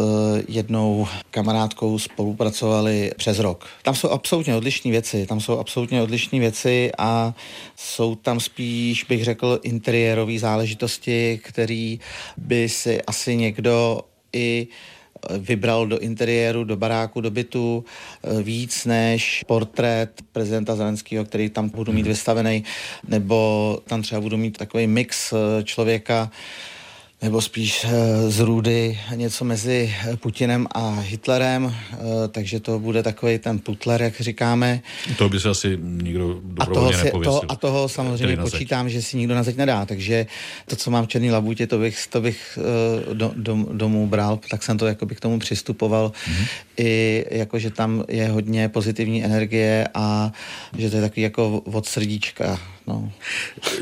jednou 0.49 1.09
kamarádkou 1.31 1.99
spolupracovali 1.99 3.13
přes 3.17 3.39
rok. 3.39 3.67
Tam 3.83 3.95
jsou 3.95 4.09
absolutně 4.09 4.57
odlišné 4.57 4.91
věci, 4.91 5.27
tam 5.27 5.41
jsou 5.41 5.59
absolutně 5.59 6.03
odlišné 6.03 6.39
věci 6.39 6.91
a 6.99 7.35
jsou 7.77 8.15
tam 8.15 8.41
spíš, 8.41 9.05
bych 9.05 9.25
řekl, 9.25 9.61
interiérové 9.63 10.39
záležitosti, 10.39 11.41
který 11.45 12.01
by 12.37 12.69
si 12.69 13.03
asi 13.03 13.37
někdo 13.37 14.01
i 14.33 14.67
vybral 15.39 15.87
do 15.87 15.99
interiéru, 15.99 16.65
do 16.65 16.77
baráku, 16.77 17.21
do 17.21 17.31
bytu 17.31 17.85
eh, 18.23 18.43
víc 18.43 18.85
než 18.85 19.45
portrét 19.47 20.11
prezidenta 20.33 20.77
Zelenského, 20.77 21.25
který 21.25 21.51
tam 21.51 21.69
budu 21.69 21.93
mít 21.93 22.03
mhm. 22.03 22.09
vystavený, 22.09 22.65
nebo 23.09 23.79
tam 23.87 24.03
třeba 24.03 24.21
budu 24.21 24.37
mít 24.37 24.57
takový 24.57 24.87
mix 24.87 25.33
eh, 25.33 25.65
člověka, 25.65 26.31
nebo 27.23 27.41
spíš 27.41 27.85
eh, 27.85 28.31
z 28.31 28.41
Rudy 28.41 28.99
něco 29.15 29.45
mezi 29.45 29.95
Putinem 30.17 30.67
a 30.75 31.01
Hitlerem, 31.01 31.75
eh, 31.93 31.97
takže 32.29 32.61
to 32.61 32.79
bude 32.79 33.03
takový 33.03 33.39
ten 33.39 33.59
putler, 33.59 34.03
jak 34.03 34.21
říkáme. 34.21 34.81
To 35.19 35.29
by 35.29 35.41
se 35.41 35.49
asi 35.49 35.79
nikdo 35.83 36.41
dobrovolně 36.43 36.97
a 36.97 37.11
toho, 37.11 37.25
to, 37.25 37.51
a 37.53 37.57
toho 37.57 37.89
samozřejmě 37.89 38.37
počítám, 38.37 38.89
že 38.89 39.03
si 39.03 39.17
nikdo 39.17 39.35
na 39.35 39.43
zeď 39.43 39.57
nedá, 39.57 39.87
takže 39.87 40.27
to, 40.67 40.77
co 40.77 40.91
mám 40.91 41.05
v 41.05 41.09
černý 41.09 41.31
labutě, 41.31 41.67
to 41.67 41.79
bych, 41.79 42.07
to 42.07 42.21
bych 42.21 42.59
eh, 43.11 43.15
do, 43.15 43.33
do, 43.37 43.67
domů 43.73 44.07
bral, 44.07 44.39
tak 44.51 44.63
jsem 44.63 44.79
to 44.79 44.87
jako 44.87 45.07
k 45.07 45.21
tomu 45.21 45.39
přistupoval, 45.39 46.13
mm-hmm. 46.13 46.47
i 46.77 47.25
jako, 47.31 47.59
že 47.59 47.71
tam 47.71 48.05
je 48.09 48.29
hodně 48.29 48.69
pozitivní 48.69 49.25
energie 49.25 49.89
a 49.95 50.33
že 50.79 50.91
to 50.91 50.97
je 50.97 51.03
takový 51.03 51.23
jako 51.23 51.63
od 51.65 51.87
srdíčka, 51.87 52.59
No. 52.91 53.13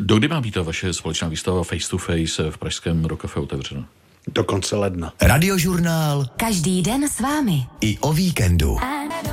Dokdy 0.00 0.28
má 0.28 0.40
být 0.40 0.54
ta 0.54 0.62
vaše 0.62 0.92
společná 0.92 1.28
výstava 1.28 1.64
Face 1.64 1.88
to 1.90 1.98
Face 1.98 2.50
v 2.50 2.58
Pražském 2.58 3.02
Rokafe 3.28 3.40
otevřena? 3.40 3.88
Do 4.34 4.44
konce 4.44 4.76
ledna. 4.76 5.12
Radiožurnál. 5.20 6.26
Každý 6.36 6.82
den 6.82 7.08
s 7.08 7.20
vámi. 7.20 7.66
I 7.80 7.98
o 7.98 8.12
víkendu. 8.12 8.76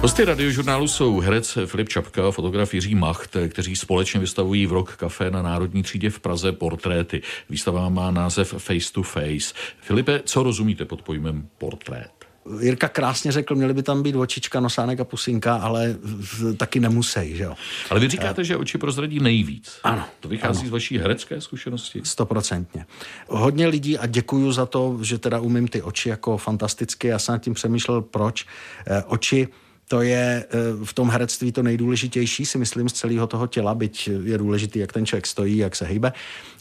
Hosty 0.01 0.25
radiožurnálu 0.25 0.87
jsou 0.87 1.19
herec 1.19 1.57
Filip 1.65 1.89
Čapka 1.89 2.27
a 2.27 2.31
fotograf 2.31 2.73
Jiří 2.73 2.95
Macht, 2.95 3.37
kteří 3.49 3.75
společně 3.75 4.19
vystavují 4.19 4.65
v 4.67 4.71
Rock 4.71 4.95
Café 4.95 5.31
na 5.31 5.41
Národní 5.41 5.83
třídě 5.83 6.09
v 6.09 6.19
Praze 6.19 6.51
portréty. 6.51 7.21
Výstava 7.49 7.89
má 7.89 8.11
název 8.11 8.53
Face 8.57 8.93
to 8.93 9.03
Face. 9.03 9.53
Filipe, 9.81 10.21
co 10.25 10.43
rozumíte 10.43 10.85
pod 10.85 11.01
pojmem 11.01 11.47
portrét? 11.57 12.24
Jirka 12.61 12.87
krásně 12.87 13.31
řekl, 13.31 13.55
měly 13.55 13.73
by 13.73 13.83
tam 13.83 14.03
být 14.03 14.15
očička, 14.15 14.59
nosánek 14.59 14.99
a 14.99 15.03
pusinka, 15.03 15.55
ale 15.55 15.95
taky 16.57 16.79
nemusí, 16.79 17.35
že 17.35 17.43
jo. 17.43 17.55
Ale 17.89 17.99
vy 17.99 18.09
říkáte, 18.09 18.43
že 18.43 18.57
oči 18.57 18.77
prozradí 18.77 19.19
nejvíc. 19.19 19.79
Ano. 19.83 20.05
To 20.19 20.27
vychází 20.27 20.59
ano. 20.59 20.69
z 20.69 20.71
vaší 20.71 20.97
herecké 20.97 21.41
zkušenosti? 21.41 22.01
Stoprocentně. 22.03 22.85
Hodně 23.27 23.67
lidí 23.67 23.97
a 23.97 24.05
děkuju 24.05 24.51
za 24.51 24.65
to, 24.65 24.97
že 25.01 25.17
teda 25.17 25.39
umím 25.39 25.67
ty 25.67 25.81
oči 25.81 26.09
jako 26.09 26.37
fantasticky. 26.37 27.07
Já 27.07 27.19
jsem 27.19 27.33
nad 27.33 27.41
tím 27.41 27.53
přemýšlel, 27.53 28.01
proč. 28.01 28.45
Eh, 28.87 29.03
oči 29.03 29.47
to 29.87 30.01
je 30.01 30.45
eh, 30.49 30.57
v 30.85 30.93
tom 30.93 31.09
herectví 31.09 31.51
to 31.51 31.63
nejdůležitější, 31.63 32.45
si 32.45 32.57
myslím, 32.57 32.89
z 32.89 32.93
celého 32.93 33.27
toho 33.27 33.47
těla, 33.47 33.75
byť 33.75 34.09
je 34.23 34.37
důležitý, 34.37 34.79
jak 34.79 34.93
ten 34.93 35.05
člověk 35.05 35.27
stojí, 35.27 35.57
jak 35.57 35.75
se 35.75 35.85
hýbe. 35.85 36.13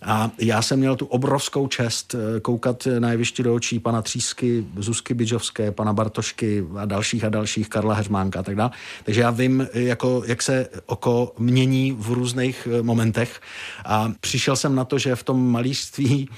A 0.03 0.31
já 0.39 0.63
jsem 0.63 0.79
měl 0.79 0.97
tu 0.97 1.07
obrovskou 1.07 1.67
čest 1.67 2.15
eh, 2.15 2.41
koukat 2.41 2.89
na 2.99 3.11
jevišti 3.11 3.43
do 3.43 3.55
očí 3.55 3.79
pana 3.79 4.03
Třísky, 4.03 4.67
Zuzky 4.77 5.15
Bidžovské, 5.15 5.73
pana 5.73 5.93
Bartošky 5.93 6.65
a 6.77 6.85
dalších 6.85 7.25
a 7.25 7.29
dalších, 7.29 7.69
Karla 7.69 7.95
Heřmánka 7.95 8.41
a 8.41 8.43
tak 8.43 8.57
dále. 8.57 8.71
Takže 9.05 9.21
já 9.21 9.31
vím, 9.31 9.69
jako, 9.75 10.23
jak 10.27 10.43
se 10.43 10.69
oko 10.87 11.33
mění 11.39 11.93
v 11.93 12.11
různých 12.11 12.69
eh, 12.71 12.83
momentech 12.83 13.41
a 13.85 14.13
přišel 14.21 14.57
jsem 14.57 14.75
na 14.75 14.85
to, 14.85 14.99
že 14.99 15.17
v 15.17 15.23
tom 15.23 15.51
malířství 15.53 16.29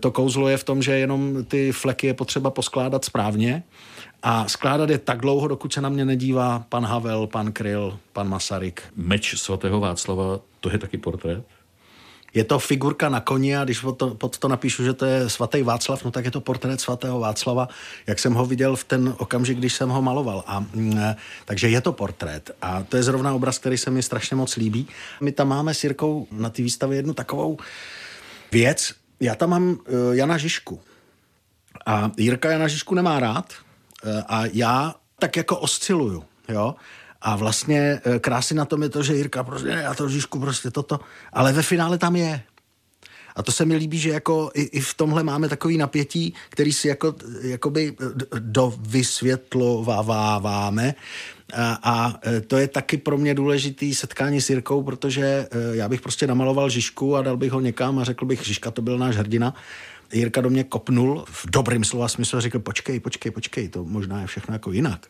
to 0.00 0.10
kouzlo 0.10 0.48
je 0.48 0.56
v 0.56 0.64
tom, 0.64 0.82
že 0.82 0.92
jenom 0.92 1.44
ty 1.44 1.72
fleky 1.72 2.06
je 2.06 2.14
potřeba 2.14 2.50
poskládat 2.50 3.04
správně 3.04 3.62
a 4.22 4.48
skládat 4.48 4.90
je 4.90 4.98
tak 4.98 5.20
dlouho, 5.20 5.48
dokud 5.48 5.72
se 5.72 5.80
na 5.80 5.88
mě 5.88 6.04
nedívá 6.04 6.64
pan 6.68 6.84
Havel, 6.84 7.26
pan 7.26 7.52
Kryl, 7.52 7.98
pan 8.12 8.28
Masaryk. 8.28 8.82
Meč 8.96 9.34
svatého 9.34 9.80
Václava, 9.80 10.40
to 10.60 10.70
je 10.70 10.78
taky 10.78 10.98
portrét? 10.98 11.44
Je 12.34 12.44
to 12.44 12.58
figurka 12.58 13.08
na 13.08 13.20
koni 13.20 13.56
a 13.56 13.64
když 13.64 13.80
pod 13.80 13.92
to, 13.92 14.14
pod 14.14 14.38
to 14.38 14.48
napíšu, 14.48 14.84
že 14.84 14.92
to 14.92 15.04
je 15.06 15.30
svatý 15.30 15.62
Václav, 15.62 16.04
no 16.04 16.10
tak 16.10 16.24
je 16.24 16.30
to 16.30 16.40
portrét 16.40 16.80
svatého 16.80 17.20
Václava, 17.20 17.68
jak 18.06 18.18
jsem 18.18 18.34
ho 18.34 18.46
viděl 18.46 18.76
v 18.76 18.84
ten 18.84 19.14
okamžik, 19.18 19.58
když 19.58 19.72
jsem 19.72 19.88
ho 19.88 20.02
maloval. 20.02 20.44
A, 20.46 20.60
mm, 20.60 21.00
takže 21.44 21.68
je 21.68 21.80
to 21.80 21.92
portrét. 21.92 22.50
A 22.62 22.82
to 22.82 22.96
je 22.96 23.02
zrovna 23.02 23.34
obraz, 23.34 23.58
který 23.58 23.78
se 23.78 23.90
mi 23.90 24.02
strašně 24.02 24.36
moc 24.36 24.56
líbí. 24.56 24.86
My 25.20 25.32
tam 25.32 25.48
máme 25.48 25.74
s 25.74 25.84
Jirkou 25.84 26.26
na 26.32 26.50
té 26.50 26.62
výstavě 26.62 26.98
jednu 26.98 27.14
takovou 27.14 27.58
věc. 28.52 28.94
Já 29.20 29.34
tam 29.34 29.50
mám 29.50 29.70
uh, 29.70 29.78
Jana 30.12 30.38
Žižku. 30.38 30.80
A 31.86 32.10
Jirka 32.16 32.50
Jana 32.50 32.68
Žižku 32.68 32.94
nemá 32.94 33.20
rád, 33.20 33.52
Eh, 33.52 33.67
a 34.28 34.42
já 34.52 34.94
tak 35.18 35.36
jako 35.36 35.56
osciluju, 35.56 36.24
jo. 36.48 36.74
A 37.20 37.36
vlastně 37.36 38.00
eh, 38.04 38.18
krásy 38.18 38.54
na 38.54 38.64
tom 38.64 38.82
je 38.82 38.88
to, 38.88 39.02
že 39.02 39.14
Jirka 39.14 39.44
prostě, 39.44 39.68
já 39.68 39.94
to 39.94 40.08
Žižku 40.08 40.40
prostě 40.40 40.70
toto, 40.70 41.00
ale 41.32 41.52
ve 41.52 41.62
finále 41.62 41.98
tam 41.98 42.16
je. 42.16 42.42
A 43.36 43.42
to 43.42 43.52
se 43.52 43.64
mi 43.64 43.76
líbí, 43.76 43.98
že 43.98 44.10
jako 44.10 44.50
i, 44.54 44.62
i 44.62 44.80
v 44.80 44.94
tomhle 44.94 45.22
máme 45.22 45.48
takový 45.48 45.78
napětí, 45.78 46.34
který 46.50 46.72
si 46.72 46.88
jako, 46.88 47.14
jakoby 47.42 47.96
dovysvětlováváme. 48.38 50.94
A, 51.54 51.78
a 51.82 52.14
eh, 52.26 52.40
to 52.40 52.56
je 52.56 52.68
taky 52.68 52.96
pro 52.96 53.18
mě 53.18 53.34
důležitý 53.34 53.94
setkání 53.94 54.40
s 54.40 54.50
Jirkou, 54.50 54.82
protože 54.82 55.48
já 55.72 55.88
bych 55.88 56.00
prostě 56.00 56.26
namaloval 56.26 56.70
Žižku 56.70 57.16
a 57.16 57.22
dal 57.22 57.36
bych 57.36 57.52
ho 57.52 57.60
někam 57.60 57.98
a 57.98 58.04
řekl 58.04 58.24
bych, 58.24 58.44
Žižka 58.44 58.70
to 58.70 58.82
byl 58.82 58.98
náš 58.98 59.16
hrdina. 59.16 59.54
Jirka 60.12 60.40
do 60.40 60.50
mě 60.50 60.64
kopnul 60.64 61.24
v 61.28 61.46
dobrým 61.50 61.84
slova 61.84 62.08
smyslu 62.08 62.38
a 62.38 62.40
řekl, 62.40 62.58
počkej, 62.58 63.00
počkej, 63.00 63.32
počkej, 63.32 63.68
to 63.68 63.84
možná 63.84 64.20
je 64.20 64.26
všechno 64.26 64.54
jako 64.54 64.72
jinak. 64.72 65.06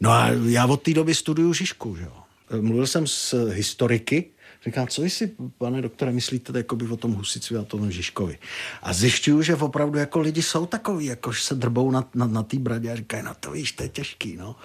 No 0.00 0.10
a 0.10 0.28
já 0.46 0.66
od 0.66 0.82
té 0.82 0.94
doby 0.94 1.14
studuju 1.14 1.52
Žižku, 1.52 1.96
že 1.96 2.02
jo. 2.02 2.12
Mluvil 2.60 2.86
jsem 2.86 3.06
s 3.06 3.50
historiky, 3.50 4.24
Říkám, 4.66 4.86
co 4.86 5.02
vy 5.02 5.10
si, 5.10 5.32
pane 5.58 5.82
doktore, 5.82 6.12
myslíte 6.12 6.58
jakoby 6.58 6.86
o 6.86 6.96
tom 6.96 7.12
Husicvi 7.12 7.56
a 7.56 7.62
tom 7.62 7.90
Žižkovi? 7.90 8.38
A 8.82 8.92
zjišťuju, 8.92 9.42
že 9.42 9.56
opravdu 9.56 9.98
jako 9.98 10.20
lidi 10.20 10.42
jsou 10.42 10.66
takový, 10.66 11.06
jako 11.06 11.32
se 11.32 11.54
drbou 11.54 11.90
na, 11.90 12.04
na, 12.14 12.26
na 12.26 12.42
té 12.42 12.58
bradě 12.58 12.92
a 12.92 12.96
říkají, 12.96 13.22
no 13.22 13.32
to 13.40 13.50
víš, 13.50 13.72
to 13.72 13.82
je 13.82 13.88
těžký, 13.88 14.36
no. 14.36 14.56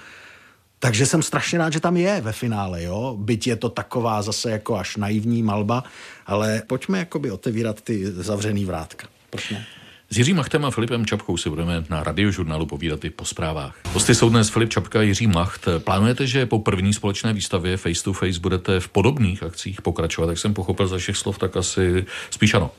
Takže 0.80 1.06
jsem 1.06 1.24
strašně 1.24 1.58
rád, 1.58 1.74
že 1.74 1.80
tam 1.80 1.98
je 1.98 2.22
ve 2.22 2.32
finále, 2.32 2.84
jo. 2.84 3.18
Byť 3.20 3.48
je 3.48 3.56
to 3.56 3.70
taková 3.70 4.22
zase 4.22 4.52
jako 4.52 4.76
až 4.76 4.98
naivní 4.98 5.44
malba, 5.44 5.84
ale 6.26 6.62
pojďme 6.68 7.00
jakoby 7.00 7.32
otevírat 7.32 7.82
ty 7.82 8.12
zavřený 8.12 8.66
vrátka. 8.66 9.08
Proč 9.34 9.50
ne? 9.50 9.66
S 10.10 10.18
Jiřím 10.18 10.38
Machtem 10.38 10.66
a 10.66 10.72
Filipem 10.72 11.06
Čapkou 11.06 11.38
si 11.38 11.50
budeme 11.50 11.84
na 11.90 12.04
radiožurnálu 12.04 12.66
povídat 12.66 13.06
i 13.06 13.10
po 13.10 13.26
zprávách. 13.26 13.76
Hosty 13.94 14.16
jsou 14.16 14.30
dnes 14.30 14.50
Filip 14.50 14.70
Čapka 14.70 15.00
a 15.00 15.02
Jiří 15.02 15.28
Macht. 15.28 15.68
Plánujete, 15.78 16.28
že 16.28 16.46
po 16.46 16.60
první 16.60 16.94
společné 16.94 17.34
výstavě 17.34 17.78
Face 17.78 18.04
to 18.04 18.14
Face 18.14 18.40
budete 18.40 18.80
v 18.80 18.90
podobných 18.90 19.44
akcích 19.44 19.82
pokračovat? 19.82 20.30
Jak 20.30 20.38
jsem 20.38 20.54
pochopil 20.54 20.88
za 20.88 20.98
všech 20.98 21.18
slov, 21.18 21.38
tak 21.38 21.58
asi 21.58 22.06
spíš 22.30 22.54
ano. 22.54 22.72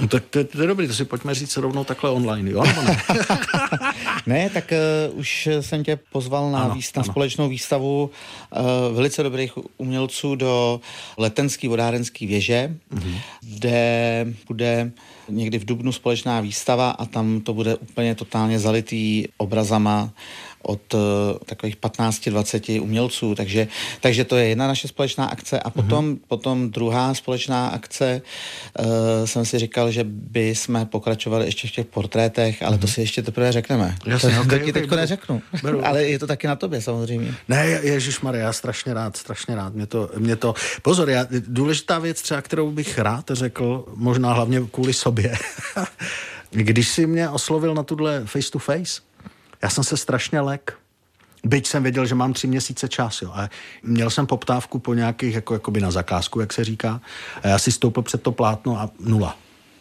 No, 0.00 0.08
tak 0.08 0.24
to, 0.30 0.44
to 0.44 0.60
je 0.60 0.66
dobrý, 0.66 0.86
to 0.86 0.94
si 0.94 1.04
pojďme 1.04 1.34
říct 1.34 1.56
rovnou 1.56 1.84
takhle 1.84 2.10
online, 2.10 2.50
jo? 2.50 2.64
ne? 2.64 2.98
ne, 4.26 4.50
tak 4.50 4.72
uh, 5.10 5.18
už 5.18 5.48
jsem 5.60 5.84
tě 5.84 5.98
pozval 6.12 6.50
na, 6.50 6.62
ano, 6.62 6.74
výst- 6.74 6.96
na 6.96 7.04
společnou 7.04 7.48
výstavu 7.48 8.10
uh, 8.10 8.96
velice 8.96 9.22
dobrých 9.22 9.52
umělců 9.76 10.34
do 10.34 10.80
Letenský 11.16 11.68
vodárenský 11.68 12.26
věže, 12.26 12.74
mm-hmm. 12.94 13.20
kde 13.40 14.26
bude 14.48 14.92
někdy 15.28 15.58
v 15.58 15.64
Dubnu 15.64 15.92
společná 15.92 16.40
výstava 16.40 16.90
a 16.90 17.04
tam 17.04 17.40
to 17.40 17.54
bude 17.54 17.76
úplně 17.76 18.14
totálně 18.14 18.58
zalitý 18.58 19.24
obrazama 19.36 20.10
od 20.62 20.94
uh, 20.94 21.00
takových 21.44 21.76
15-20 21.76 22.82
umělců, 22.82 23.34
takže, 23.34 23.68
takže 24.00 24.24
to 24.24 24.36
je 24.36 24.48
jedna 24.48 24.68
naše 24.68 24.88
společná 24.88 25.26
akce 25.26 25.60
a 25.60 25.70
potom, 25.70 26.14
uh-huh. 26.14 26.18
potom 26.28 26.70
druhá 26.70 27.14
společná 27.14 27.68
akce 27.68 28.22
uh, 28.78 28.86
jsem 29.24 29.44
si 29.44 29.58
říkal, 29.58 29.90
že 29.90 30.04
by 30.04 30.54
jsme 30.54 30.86
pokračovali 30.86 31.44
ještě 31.44 31.68
v 31.68 31.70
těch 31.70 31.86
portrétech, 31.86 32.62
ale 32.62 32.76
uh-huh. 32.76 32.80
to 32.80 32.86
mhm. 32.86 32.94
si 32.94 33.00
ještě 33.00 33.22
teprve 33.22 33.52
řekneme. 33.52 33.96
Jasně, 34.06 34.30
to, 34.30 34.40
okay, 34.40 34.58
to 34.58 34.64
ti 34.64 34.72
teďko 34.72 34.96
neřeknu, 34.96 35.42
beru. 35.62 35.86
ale 35.86 36.04
je 36.04 36.18
to 36.18 36.26
taky 36.26 36.46
na 36.46 36.56
tobě 36.56 36.80
samozřejmě. 36.80 37.34
Ne, 37.48 37.66
Ježíš 37.66 38.20
Maria, 38.20 38.44
já 38.44 38.52
strašně 38.52 38.94
rád, 38.94 39.16
strašně 39.16 39.54
rád. 39.54 39.74
Mě 39.74 39.86
to, 39.86 40.10
mě 40.18 40.36
to, 40.36 40.54
pozor, 40.82 41.10
já, 41.10 41.26
důležitá 41.30 41.98
věc 41.98 42.22
třeba, 42.22 42.42
kterou 42.42 42.70
bych 42.70 42.98
rád 42.98 43.24
řekl, 43.32 43.84
možná 43.94 44.32
hlavně 44.32 44.60
kvůli 44.70 44.92
sobě, 44.92 45.17
když 46.50 46.88
si 46.88 47.06
mě 47.06 47.28
oslovil 47.28 47.74
na 47.74 47.82
tuhle 47.82 48.22
face 48.26 48.50
to 48.50 48.58
face, 48.58 49.00
já 49.62 49.70
jsem 49.70 49.84
se 49.84 49.96
strašně 49.96 50.40
lek. 50.40 50.78
Byť 51.44 51.66
jsem 51.66 51.82
věděl, 51.82 52.06
že 52.06 52.14
mám 52.14 52.32
tři 52.32 52.46
měsíce 52.46 52.88
čas, 52.88 53.22
jo. 53.22 53.30
A 53.34 53.48
měl 53.82 54.10
jsem 54.10 54.26
poptávku 54.26 54.78
po 54.78 54.94
nějakých, 54.94 55.34
jako, 55.34 55.54
jakoby 55.54 55.80
na 55.80 55.90
zakázku, 55.90 56.40
jak 56.40 56.52
se 56.52 56.64
říká. 56.64 57.00
A 57.42 57.48
já 57.48 57.58
si 57.58 57.72
stoupil 57.72 58.02
před 58.02 58.22
to 58.22 58.32
plátno 58.32 58.80
a 58.80 58.90
nula. 59.00 59.36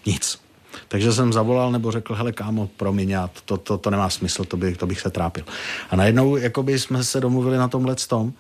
Nic. 0.05 0.39
Takže 0.87 1.13
jsem 1.13 1.33
zavolal 1.33 1.71
nebo 1.71 1.91
řekl, 1.91 2.15
hele 2.15 2.31
kámo, 2.31 2.67
promiň, 2.67 3.09
já, 3.09 3.29
to, 3.45 3.57
to, 3.57 3.77
to 3.77 3.89
nemá 3.89 4.09
smysl, 4.09 4.43
to, 4.43 4.57
by, 4.57 4.75
to 4.75 4.87
bych 4.87 5.01
se 5.01 5.09
trápil. 5.09 5.43
A 5.89 5.95
najednou 5.95 6.37
jakoby 6.37 6.79
jsme 6.79 7.03
se 7.03 7.21
domluvili 7.21 7.57
na 7.57 7.67
tomhle 7.67 7.95
tom 7.95 8.33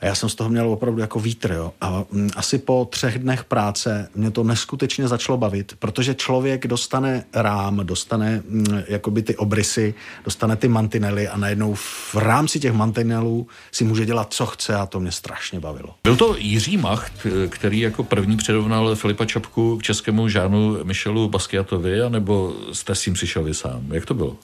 a 0.00 0.06
já 0.06 0.14
jsem 0.14 0.28
z 0.28 0.34
toho 0.34 0.50
měl 0.50 0.70
opravdu 0.70 1.00
jako 1.00 1.20
vítr. 1.20 1.52
Jo. 1.52 1.72
A 1.80 2.04
mm, 2.10 2.30
asi 2.36 2.58
po 2.58 2.88
třech 2.90 3.18
dnech 3.18 3.44
práce 3.44 4.08
mě 4.14 4.30
to 4.30 4.44
neskutečně 4.44 5.08
začalo 5.08 5.38
bavit, 5.38 5.76
protože 5.78 6.14
člověk 6.14 6.66
dostane 6.66 7.24
rám, 7.34 7.80
dostane 7.86 8.42
mm, 8.48 8.82
jakoby 8.88 9.22
ty 9.22 9.36
obrysy, 9.36 9.94
dostane 10.24 10.56
ty 10.56 10.68
mantinely 10.68 11.28
a 11.28 11.36
najednou 11.36 11.74
v 11.74 12.14
rámci 12.14 12.60
těch 12.60 12.72
mantinelů 12.72 13.46
si 13.72 13.84
může 13.84 14.06
dělat, 14.06 14.32
co 14.32 14.46
chce 14.46 14.74
a 14.74 14.86
to 14.86 15.00
mě 15.00 15.12
strašně 15.12 15.60
bavilo. 15.60 15.94
Byl 16.04 16.16
to 16.16 16.36
Jiří 16.38 16.76
Macht, 16.76 17.26
který 17.48 17.80
jako 17.80 18.04
první 18.04 18.36
předovnal 18.36 18.94
Filipa 18.94 19.24
Čapku 19.24 19.78
k 19.78 19.82
českému 19.82 20.28
žánu 20.28 20.84
Michelu 20.84 21.28
Basquiatovi, 21.28 22.02
anebo 22.02 22.54
jste 22.72 22.94
s 22.94 23.02
tím 23.02 23.14
přišel 23.14 23.42
vy 23.44 23.54
sám? 23.54 23.92
Jak 23.92 24.06
to 24.06 24.14
bylo? 24.14 24.36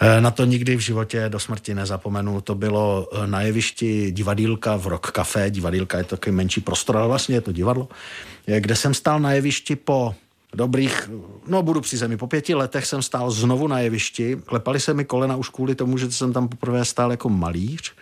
Eh, 0.00 0.20
na 0.20 0.30
to 0.30 0.44
nikdy 0.44 0.76
v 0.76 0.80
životě 0.80 1.28
do 1.28 1.38
smrti 1.38 1.74
nezapomenu. 1.74 2.40
To 2.40 2.54
bylo 2.54 3.08
eh, 3.12 3.26
na 3.26 3.40
jevišti 3.42 4.12
divadílka 4.12 4.76
v 4.76 4.86
Rock 4.86 5.10
Café. 5.10 5.50
Divadílka 5.50 5.98
je 5.98 6.04
to 6.04 6.16
takový 6.16 6.36
menší 6.36 6.60
prostor, 6.60 6.96
ale 6.96 7.08
vlastně 7.08 7.34
je 7.34 7.40
to 7.40 7.52
divadlo, 7.52 7.88
eh, 8.46 8.60
kde 8.60 8.76
jsem 8.76 8.94
stál 8.94 9.20
na 9.20 9.32
jevišti 9.32 9.76
po 9.76 10.14
dobrých, 10.54 11.10
no 11.46 11.62
budu 11.62 11.80
při 11.80 11.96
zemi, 11.96 12.16
po 12.16 12.26
pěti 12.26 12.54
letech 12.54 12.86
jsem 12.86 13.02
stál 13.02 13.30
znovu 13.30 13.68
na 13.68 13.80
jevišti. 13.80 14.36
Klepali 14.46 14.80
se 14.80 14.94
mi 14.94 15.04
kolena 15.04 15.36
už 15.36 15.48
kvůli 15.48 15.74
tomu, 15.74 15.98
že 15.98 16.12
jsem 16.12 16.32
tam 16.32 16.48
poprvé 16.48 16.84
stál 16.84 17.10
jako 17.10 17.28
malíř. 17.28 17.92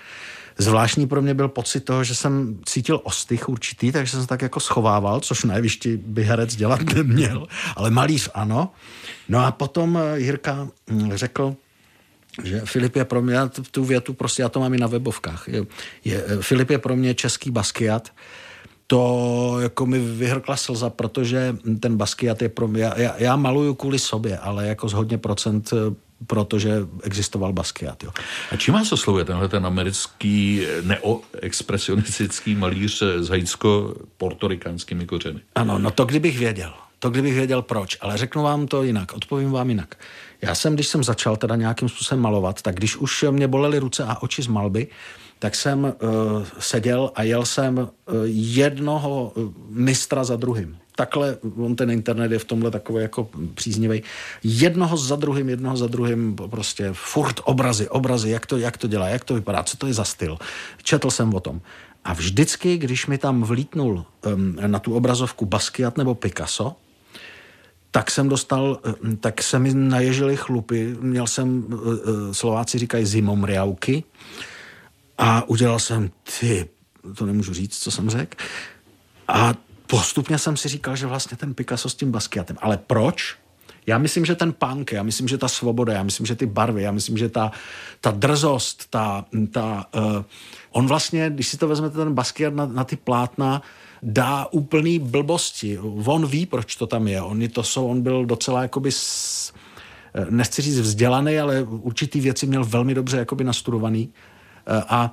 Zvláštní 0.58 1.06
pro 1.06 1.22
mě 1.22 1.34
byl 1.34 1.48
pocit 1.48 1.80
toho, 1.80 2.04
že 2.04 2.14
jsem 2.14 2.58
cítil 2.64 3.00
ostych 3.02 3.48
určitý, 3.48 3.92
takže 3.92 4.12
jsem 4.12 4.20
se 4.20 4.26
tak 4.26 4.42
jako 4.42 4.60
schovával, 4.60 5.20
což 5.20 5.44
na 5.44 5.54
jevišti 5.54 5.96
by 5.96 6.24
herec 6.24 6.56
dělat 6.56 6.82
neměl, 6.94 7.46
ale 7.76 7.90
malíř 7.90 8.30
ano. 8.34 8.70
No 9.28 9.46
a 9.46 9.50
potom 9.50 9.98
Jirka 10.14 10.68
hm, 10.90 11.10
řekl, 11.14 11.56
že 12.42 12.60
Filip 12.64 12.96
je 12.96 13.04
pro 13.04 13.22
mě, 13.22 13.38
tu 13.70 13.84
větu 13.84 14.14
prostě 14.14 14.42
já 14.42 14.48
to 14.48 14.60
mám 14.60 14.74
i 14.74 14.78
na 14.78 14.86
webovkách, 14.86 15.48
je, 15.48 15.66
je, 16.04 16.24
Filip 16.40 16.70
je 16.70 16.78
pro 16.78 16.96
mě 16.96 17.14
český 17.14 17.50
Basquiat, 17.50 18.12
to 18.86 19.56
jako 19.60 19.86
mi 19.86 19.98
vyhrkla 19.98 20.56
slza, 20.56 20.90
protože 20.90 21.56
ten 21.80 21.96
Basquiat 21.96 22.42
je 22.42 22.48
pro 22.48 22.68
mě, 22.68 22.82
já, 22.96 23.14
já 23.18 23.36
maluju 23.36 23.74
kvůli 23.74 23.98
sobě, 23.98 24.38
ale 24.38 24.66
jako 24.66 24.88
z 24.88 24.92
hodně 24.92 25.18
procent 25.18 25.72
protože 26.26 26.74
existoval 27.02 27.52
Basquiat. 27.52 28.04
Jo. 28.04 28.10
A 28.50 28.56
čím 28.56 28.74
vás 28.74 28.92
oslovuje 28.92 29.24
tenhle 29.24 29.48
ten 29.48 29.66
americký 29.66 30.66
neoexpresionistický 30.82 32.54
malíř 32.54 33.02
s 33.02 33.28
haitsko-portorikánskými 33.28 35.06
kořeny? 35.06 35.40
Ano, 35.54 35.78
no 35.78 35.90
to 35.90 36.04
kdybych 36.04 36.38
věděl. 36.38 36.72
To 37.04 37.10
kdybych 37.10 37.34
věděl 37.34 37.62
proč, 37.62 37.98
ale 38.00 38.16
řeknu 38.16 38.42
vám 38.42 38.66
to 38.66 38.82
jinak, 38.82 39.12
odpovím 39.12 39.50
vám 39.50 39.68
jinak. 39.68 39.94
Já 40.42 40.54
jsem, 40.54 40.74
když 40.74 40.86
jsem 40.86 41.04
začal 41.04 41.36
teda 41.36 41.56
nějakým 41.56 41.88
způsobem 41.88 42.22
malovat, 42.22 42.62
tak 42.62 42.74
když 42.74 42.96
už 42.96 43.24
mě 43.30 43.48
bolely 43.48 43.78
ruce 43.78 44.04
a 44.04 44.22
oči 44.22 44.42
z 44.42 44.46
malby, 44.46 44.86
tak 45.38 45.54
jsem 45.54 45.84
uh, 45.84 45.90
seděl 46.58 47.10
a 47.14 47.22
jel 47.22 47.44
jsem 47.44 47.78
uh, 47.78 47.88
jednoho 48.26 49.32
mistra 49.68 50.24
za 50.24 50.36
druhým. 50.36 50.76
Takhle, 50.96 51.36
on 51.56 51.76
ten 51.76 51.90
internet 51.90 52.32
je 52.32 52.38
v 52.38 52.44
tomhle 52.44 52.70
takový 52.70 53.02
jako 53.02 53.28
příznivý. 53.54 54.02
Jednoho 54.44 54.96
za 54.96 55.16
druhým, 55.16 55.48
jednoho 55.48 55.76
za 55.76 55.86
druhým, 55.86 56.36
prostě 56.50 56.90
furt 56.92 57.40
obrazy, 57.44 57.88
obrazy, 57.88 58.30
jak 58.30 58.46
to, 58.46 58.56
jak 58.58 58.76
to 58.76 58.88
dělá, 58.88 59.08
jak 59.08 59.24
to 59.24 59.34
vypadá, 59.34 59.62
co 59.62 59.76
to 59.76 59.86
je 59.86 59.94
za 59.94 60.04
styl. 60.04 60.38
Četl 60.82 61.10
jsem 61.10 61.34
o 61.34 61.40
tom. 61.40 61.60
A 62.04 62.12
vždycky, 62.12 62.78
když 62.78 63.06
mi 63.06 63.18
tam 63.18 63.42
vlítnul 63.42 64.04
um, 64.26 64.56
na 64.66 64.78
tu 64.78 64.94
obrazovku 64.94 65.46
Basquiat 65.46 65.98
nebo 65.98 66.14
Picasso, 66.14 66.76
tak 67.94 68.10
jsem 68.10 68.28
dostal, 68.28 68.80
tak 69.20 69.42
se 69.42 69.58
mi 69.58 69.74
naježily 69.74 70.36
chlupy, 70.36 70.96
měl 71.00 71.26
jsem, 71.26 71.66
Slováci 72.32 72.78
říkají 72.78 73.06
zimomriauky 73.06 74.04
a 75.18 75.48
udělal 75.48 75.78
jsem, 75.78 76.10
ty, 76.40 76.68
to 77.16 77.26
nemůžu 77.26 77.54
říct, 77.54 77.78
co 77.78 77.90
jsem 77.90 78.10
řekl, 78.10 78.36
a 79.28 79.54
postupně 79.86 80.38
jsem 80.38 80.56
si 80.56 80.68
říkal, 80.68 80.96
že 80.96 81.06
vlastně 81.06 81.36
ten 81.36 81.54
Picasso 81.54 81.88
s 81.88 81.94
tím 81.94 82.10
Basquiatem, 82.10 82.56
ale 82.60 82.76
proč? 82.76 83.36
Já 83.86 83.98
myslím, 83.98 84.24
že 84.24 84.34
ten 84.34 84.52
punk, 84.52 84.92
já 84.92 85.02
myslím, 85.02 85.28
že 85.28 85.38
ta 85.38 85.48
svoboda, 85.48 85.92
já 85.92 86.02
myslím, 86.02 86.26
že 86.26 86.34
ty 86.34 86.46
barvy, 86.46 86.82
já 86.82 86.92
myslím, 86.92 87.18
že 87.18 87.28
ta, 87.28 87.52
ta 88.00 88.10
drzost, 88.10 88.90
ta, 88.90 89.24
ta 89.52 89.86
uh, 89.94 90.24
on 90.70 90.86
vlastně, 90.86 91.30
když 91.30 91.48
si 91.48 91.56
to 91.56 91.68
vezmete 91.68 91.96
ten 91.96 92.14
Basquiat 92.14 92.54
na, 92.54 92.66
na 92.66 92.84
ty 92.84 92.96
plátna, 92.96 93.62
dá 94.04 94.46
úplný 94.52 94.98
blbosti. 94.98 95.78
On 96.04 96.26
ví, 96.26 96.46
proč 96.46 96.76
to 96.76 96.86
tam 96.86 97.08
je. 97.08 97.22
On, 97.22 97.48
to 97.48 97.62
jsou, 97.62 97.88
on 97.88 98.02
byl 98.02 98.26
docela 98.26 98.62
jakoby 98.62 98.92
s, 98.92 99.52
eh, 100.14 100.26
nechci 100.30 100.62
říct 100.62 100.80
vzdělaný, 100.80 101.38
ale 101.38 101.62
určitý 101.62 102.20
věci 102.20 102.46
měl 102.46 102.64
velmi 102.64 102.94
dobře 102.94 103.16
jakoby 103.16 103.44
nastudovaný. 103.44 104.12
Eh, 104.66 104.82
a, 104.88 105.12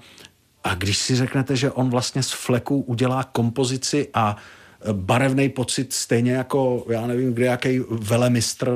a 0.64 0.76
když 0.76 0.98
si 0.98 1.16
řeknete, 1.16 1.56
že 1.56 1.72
on 1.72 1.90
vlastně 1.90 2.24
z 2.24 2.32
fleku 2.32 2.82
udělá 2.82 3.24
kompozici 3.24 4.08
a 4.14 4.36
eh, 4.36 4.94
barevný 4.94 5.50
pocit 5.50 5.94
stejně 5.94 6.32
jako, 6.32 6.86
já 6.90 7.08
nevím, 7.08 7.34
kde 7.34 7.46
jaký 7.46 7.80
velemistr, 7.90 8.72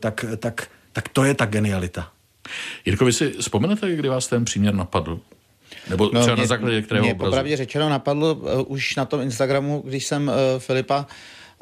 tak, 0.00 0.24
tak, 0.36 0.68
tak 0.92 1.08
to 1.08 1.24
je 1.24 1.34
ta 1.34 1.46
genialita. 1.46 2.12
Jirko, 2.86 3.04
vy 3.04 3.12
si 3.12 3.30
vzpomenete, 3.30 3.96
kdy 3.96 4.08
vás 4.08 4.26
ten 4.26 4.44
příměr 4.44 4.74
napadl? 4.74 5.20
Nebo 5.90 6.10
no, 6.12 6.20
třeba 6.20 6.34
mě, 6.34 6.42
na 6.42 6.46
základě 6.46 6.82
kterého 6.82 7.04
mě 7.04 7.12
obrazu? 7.14 7.30
popravdě 7.30 7.56
řečeno 7.56 7.88
napadlo 7.88 8.34
uh, 8.34 8.50
už 8.66 8.96
na 8.96 9.04
tom 9.04 9.20
Instagramu, 9.20 9.82
když 9.86 10.04
jsem 10.04 10.28
uh, 10.28 10.34
Filipa 10.58 11.06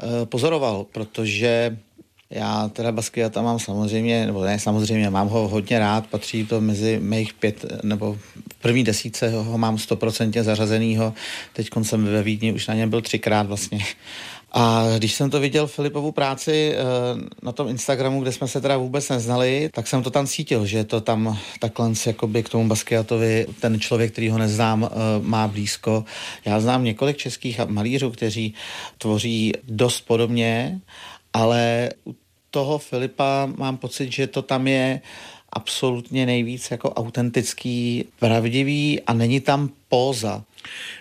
uh, 0.03 0.25
pozoroval, 0.25 0.87
protože 0.93 1.77
já 2.31 2.69
teda 2.69 2.93
Basquiata 2.93 3.43
mám 3.43 3.59
samozřejmě, 3.59 4.27
nebo 4.27 4.45
ne 4.45 4.59
samozřejmě, 4.59 5.11
mám 5.11 5.29
ho 5.29 5.49
hodně 5.49 5.79
rád, 5.79 6.07
patří 6.07 6.47
to 6.47 6.61
mezi 6.61 6.99
mých 7.03 7.35
pět, 7.35 7.65
nebo 7.83 8.19
v 8.53 8.55
první 8.63 8.85
desíce 8.85 9.31
ho 9.31 9.59
mám 9.59 9.79
stoprocentně 9.79 10.43
zařazenýho, 10.43 11.15
teď 11.53 11.69
jsem 11.83 12.05
ve 12.05 12.23
Vídni, 12.23 12.53
už 12.53 12.67
na 12.67 12.75
něm 12.75 12.91
byl 12.91 13.03
třikrát 13.03 13.47
vlastně. 13.47 13.79
A 14.57 14.85
když 14.99 15.15
jsem 15.15 15.31
to 15.31 15.41
viděl 15.41 15.67
Filipovu 15.67 16.13
práci 16.13 16.75
eh, 16.75 16.83
na 17.43 17.53
tom 17.53 17.69
Instagramu, 17.69 18.21
kde 18.21 18.33
jsme 18.33 18.49
se 18.49 18.61
teda 18.61 18.77
vůbec 18.77 19.09
neznali, 19.09 19.71
tak 19.75 19.87
jsem 19.87 20.03
to 20.03 20.11
tam 20.11 20.27
cítil, 20.27 20.67
že 20.67 20.85
to 20.85 21.01
tam 21.01 21.39
takhle 21.61 21.93
jakoby 22.07 22.43
k 22.43 22.49
tomu 22.49 22.69
Basquiatovi 22.69 23.47
ten 23.61 23.81
člověk, 23.81 24.13
který 24.13 24.29
ho 24.29 24.39
neznám, 24.39 24.85
eh, 24.85 24.97
má 25.23 25.49
blízko. 25.49 26.05
Já 26.45 26.61
znám 26.61 26.85
několik 26.85 27.17
českých 27.17 27.61
malířů, 27.67 28.11
kteří 28.11 28.55
tvoří 28.99 29.53
dost 29.69 30.01
podobně, 30.01 30.81
ale 31.33 31.91
u 32.07 32.15
toho 32.51 32.79
Filipa 32.79 33.49
mám 33.57 33.77
pocit, 33.77 34.13
že 34.13 34.27
to 34.27 34.43
tam 34.43 34.67
je 34.67 35.01
absolutně 35.53 36.27
nejvíc 36.27 36.71
jako 36.71 36.91
autentický, 36.91 38.05
pravdivý 38.19 39.01
a 39.07 39.13
není 39.13 39.41
tam 39.41 39.71
póza. 39.89 40.45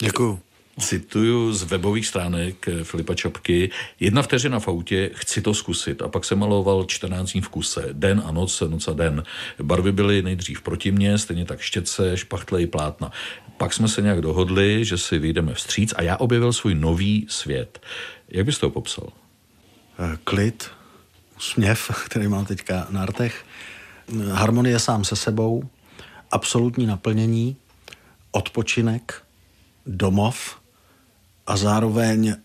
Děkuju. 0.02 0.40
Cituju 0.80 1.54
z 1.54 1.64
webových 1.64 2.08
stránek 2.08 2.66
Filipa 2.84 3.16
Čapky. 3.16 3.70
Jedna 4.00 4.22
vteřina 4.22 4.60
v 4.60 4.68
autě, 4.68 5.12
chci 5.14 5.42
to 5.42 5.54
zkusit. 5.54 6.02
A 6.02 6.08
pak 6.08 6.26
se 6.26 6.36
maloval 6.36 6.86
14 6.86 7.32
dní 7.32 7.42
v 7.42 7.50
kuse. 7.50 7.90
Den 7.92 8.24
a 8.26 8.32
noc, 8.32 8.64
noc 8.68 8.88
a 8.88 8.94
den. 8.94 9.24
Barvy 9.62 9.92
byly 9.92 10.22
nejdřív 10.22 10.62
proti 10.62 10.92
mně, 10.92 11.18
stejně 11.18 11.46
tak 11.46 11.62
štětce, 11.62 12.18
špachtle 12.18 12.62
i 12.62 12.68
plátna. 12.68 13.12
Pak 13.58 13.74
jsme 13.74 13.88
se 13.88 14.02
nějak 14.02 14.22
dohodli, 14.22 14.86
že 14.86 14.98
si 14.98 15.20
vyjdeme 15.20 15.54
vstříc 15.54 15.94
a 15.98 16.02
já 16.02 16.18
objevil 16.18 16.54
svůj 16.54 16.76
nový 16.76 17.26
svět. 17.30 17.82
Jak 18.30 18.46
byste 18.46 18.62
to 18.62 18.70
popsal? 18.70 19.10
Eh, 20.00 20.18
klid, 20.24 20.70
směv, 21.40 21.92
který 22.06 22.28
mám 22.28 22.46
teďka 22.46 22.88
na 22.90 23.02
artech, 23.02 23.46
harmonie 24.32 24.80
sám 24.80 25.04
se 25.04 25.16
sebou, 25.16 25.64
absolutní 26.32 26.86
naplnění, 26.86 27.56
odpočinek, 28.32 29.22
domov, 29.86 30.63
a 31.48 31.58
zároveň 31.58 32.28
e, 32.28 32.36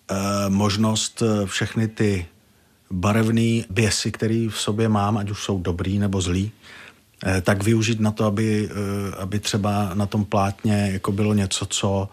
možnost 0.49 1.23
eh, 1.23 1.47
všechny 1.47 1.89
ty 1.89 2.27
barevné 2.91 3.65
běsy, 3.71 4.13
které 4.13 4.49
v 4.51 4.61
sobě 4.61 4.89
mám, 4.89 5.17
ať 5.17 5.31
už 5.31 5.43
jsou 5.43 5.59
dobrý 5.59 5.99
nebo 5.99 6.21
zlý, 6.21 6.53
e, 7.27 7.41
tak 7.41 7.63
využít 7.63 8.01
na 8.01 8.11
to, 8.11 8.25
aby, 8.25 8.71
aby 9.19 9.39
třeba 9.39 9.95
na 9.95 10.07
tom 10.07 10.25
plátně 10.25 10.91
jako 10.93 11.13
bylo 11.13 11.35
něco, 11.35 11.67
co 11.67 12.09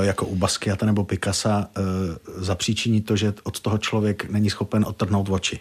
jako 0.00 0.26
u 0.26 0.36
Basquiata 0.36 0.86
nebo 0.86 1.04
Picasa 1.04 1.68
zapříčiní 2.36 3.00
to, 3.00 3.16
že 3.16 3.34
od 3.42 3.60
toho 3.60 3.78
člověk 3.78 4.30
není 4.30 4.50
schopen 4.50 4.84
odtrhnout 4.84 5.28
oči. 5.28 5.60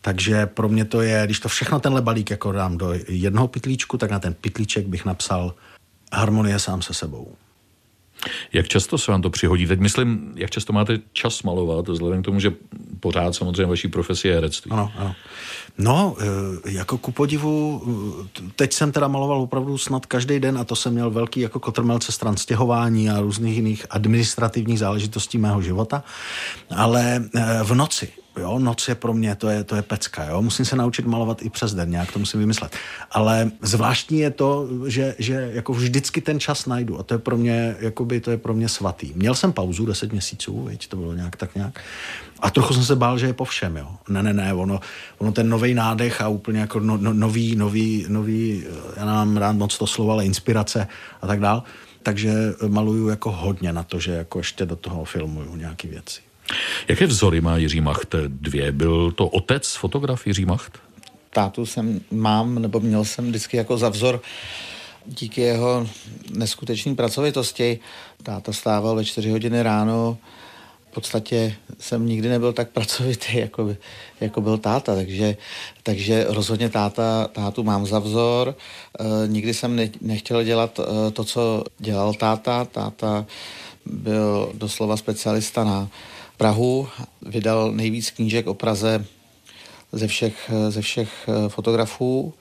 Takže 0.00 0.46
pro 0.46 0.68
mě 0.68 0.84
to 0.84 1.00
je, 1.00 1.22
když 1.24 1.40
to 1.40 1.48
všechno 1.48 1.80
tenhle 1.80 2.02
balík 2.02 2.30
jako 2.30 2.52
dám 2.52 2.78
do 2.78 2.94
jednoho 3.08 3.48
pitlíčku, 3.48 3.98
tak 3.98 4.10
na 4.10 4.18
ten 4.18 4.34
pitlíček 4.34 4.86
bych 4.86 5.04
napsal 5.04 5.54
harmonie 6.12 6.58
sám 6.58 6.82
se 6.82 6.94
sebou. 6.94 7.34
Jak 8.52 8.68
často 8.68 8.98
se 8.98 9.12
vám 9.12 9.22
to 9.22 9.30
přihodí? 9.30 9.66
Teď 9.66 9.80
myslím, 9.80 10.32
jak 10.36 10.50
často 10.50 10.72
máte 10.72 10.98
čas 11.12 11.42
malovat, 11.42 11.88
vzhledem 11.88 12.22
k 12.22 12.24
tomu, 12.24 12.40
že 12.40 12.52
pořád 13.00 13.34
samozřejmě 13.34 13.66
vaší 13.66 13.88
profesie 13.88 14.32
je 14.32 14.34
herectví. 14.34 14.70
Ano, 14.70 14.92
ano. 14.96 15.14
No, 15.78 16.16
e, 16.66 16.70
jako 16.70 16.98
ku 16.98 17.12
podivu, 17.12 17.82
e, 18.38 18.42
teď 18.56 18.72
jsem 18.72 18.92
teda 18.92 19.08
maloval 19.08 19.40
opravdu 19.40 19.78
snad 19.78 20.06
každý 20.06 20.40
den 20.40 20.58
a 20.58 20.64
to 20.64 20.76
jsem 20.76 20.92
měl 20.92 21.10
velký 21.10 21.40
jako 21.40 21.60
kotrmelce 21.60 22.12
stran 22.12 22.36
stěhování 22.36 23.10
a 23.10 23.20
různých 23.20 23.56
jiných 23.56 23.86
administrativních 23.90 24.78
záležitostí 24.78 25.38
mého 25.38 25.62
života, 25.62 26.04
ale 26.70 27.16
e, 27.34 27.64
v 27.64 27.74
noci 27.74 28.08
Jo, 28.40 28.58
noc 28.58 28.88
je 28.88 28.94
pro 28.94 29.14
mě, 29.14 29.34
to 29.34 29.48
je, 29.48 29.64
to 29.64 29.76
je 29.76 29.82
pecka, 29.82 30.24
jo. 30.24 30.42
Musím 30.42 30.64
se 30.64 30.76
naučit 30.76 31.06
malovat 31.06 31.42
i 31.42 31.50
přes 31.50 31.74
den, 31.74 31.90
nějak 31.90 32.12
to 32.12 32.18
musím 32.18 32.40
vymyslet. 32.40 32.76
Ale 33.10 33.50
zvláštní 33.62 34.18
je 34.18 34.30
to, 34.30 34.68
že, 34.86 35.14
že 35.18 35.50
jako 35.52 35.72
vždycky 35.72 36.20
ten 36.20 36.40
čas 36.40 36.66
najdu 36.66 36.98
a 36.98 37.02
to 37.02 37.14
je 37.14 37.18
pro 37.18 37.36
mě, 37.36 37.76
jakoby, 37.80 38.20
to 38.20 38.30
je 38.30 38.36
pro 38.36 38.54
mě 38.54 38.68
svatý. 38.68 39.12
Měl 39.14 39.34
jsem 39.34 39.52
pauzu 39.52 39.86
10 39.86 40.12
měsíců, 40.12 40.64
viď, 40.64 40.88
to 40.88 40.96
bylo 40.96 41.12
nějak 41.12 41.36
tak 41.36 41.54
nějak. 41.54 41.80
A 42.40 42.50
trochu 42.50 42.74
jsem 42.74 42.84
se 42.84 42.96
bál, 42.96 43.18
že 43.18 43.26
je 43.26 43.32
po 43.32 43.44
všem, 43.44 43.76
jo. 43.76 43.88
Ne, 44.08 44.22
ne, 44.22 44.32
ne, 44.32 44.54
ono, 44.54 44.80
ono 45.18 45.32
ten 45.32 45.48
nový 45.48 45.74
nádech 45.74 46.20
a 46.20 46.28
úplně 46.28 46.60
jako 46.60 46.80
no, 46.80 46.96
no, 46.96 47.12
nový, 47.12 47.56
nový, 47.56 48.06
nový, 48.08 48.64
já 48.96 49.04
nám 49.04 49.36
rád 49.36 49.52
moc 49.52 49.78
to 49.78 49.86
slovo, 49.86 50.12
ale 50.12 50.24
inspirace 50.24 50.86
a 51.22 51.26
tak 51.26 51.40
dál. 51.40 51.62
Takže 52.02 52.32
maluju 52.68 53.08
jako 53.08 53.32
hodně 53.32 53.72
na 53.72 53.82
to, 53.82 54.00
že 54.00 54.12
jako 54.12 54.38
ještě 54.38 54.66
do 54.66 54.76
toho 54.76 55.04
filmuju 55.04 55.56
nějaký 55.56 55.88
věci. 55.88 56.20
Jaké 56.88 57.06
vzory 57.06 57.40
má 57.40 57.56
Jiří 57.56 57.80
Macht 57.80 58.14
dvě? 58.26 58.72
Byl 58.72 59.12
to 59.12 59.28
otec 59.28 59.74
fotograf 59.74 60.26
Jiří 60.26 60.44
Macht? 60.44 60.78
Tátu 61.30 61.66
jsem 61.66 62.00
mám, 62.10 62.54
nebo 62.62 62.80
měl 62.80 63.04
jsem 63.04 63.28
vždycky 63.28 63.56
jako 63.56 63.78
za 63.78 63.88
vzor 63.88 64.22
díky 65.06 65.40
jeho 65.40 65.88
neskutečné 66.30 66.94
pracovitosti. 66.94 67.78
Táta 68.22 68.52
stával 68.52 68.96
ve 68.96 69.04
čtyři 69.04 69.30
hodiny 69.30 69.62
ráno, 69.62 70.18
v 70.90 70.94
podstatě 70.94 71.56
jsem 71.78 72.06
nikdy 72.06 72.28
nebyl 72.28 72.52
tak 72.52 72.70
pracovitý, 72.70 73.38
jako, 73.38 73.76
jako 74.20 74.40
byl 74.40 74.58
táta, 74.58 74.94
takže, 74.94 75.36
takže 75.82 76.26
rozhodně 76.28 76.68
táta, 76.68 77.28
tátu 77.32 77.62
mám 77.62 77.86
za 77.86 77.98
vzor. 77.98 78.54
E, 78.54 79.28
nikdy 79.28 79.54
jsem 79.54 79.76
ne, 79.76 79.90
nechtěl 80.00 80.44
dělat 80.44 80.80
e, 80.80 81.10
to, 81.10 81.24
co 81.24 81.64
dělal 81.78 82.14
táta. 82.14 82.64
Táta 82.64 83.26
byl 83.86 84.50
doslova 84.54 84.96
specialista 84.96 85.64
na 85.64 85.88
Prahu, 86.36 86.88
vydal 87.22 87.72
nejvíc 87.72 88.10
knížek 88.10 88.46
o 88.46 88.54
Praze 88.54 89.04
ze 89.92 90.06
všech, 90.06 90.50
ze 90.68 90.82
všech 90.82 91.28
eh, 91.28 91.48
fotografů. 91.48 92.34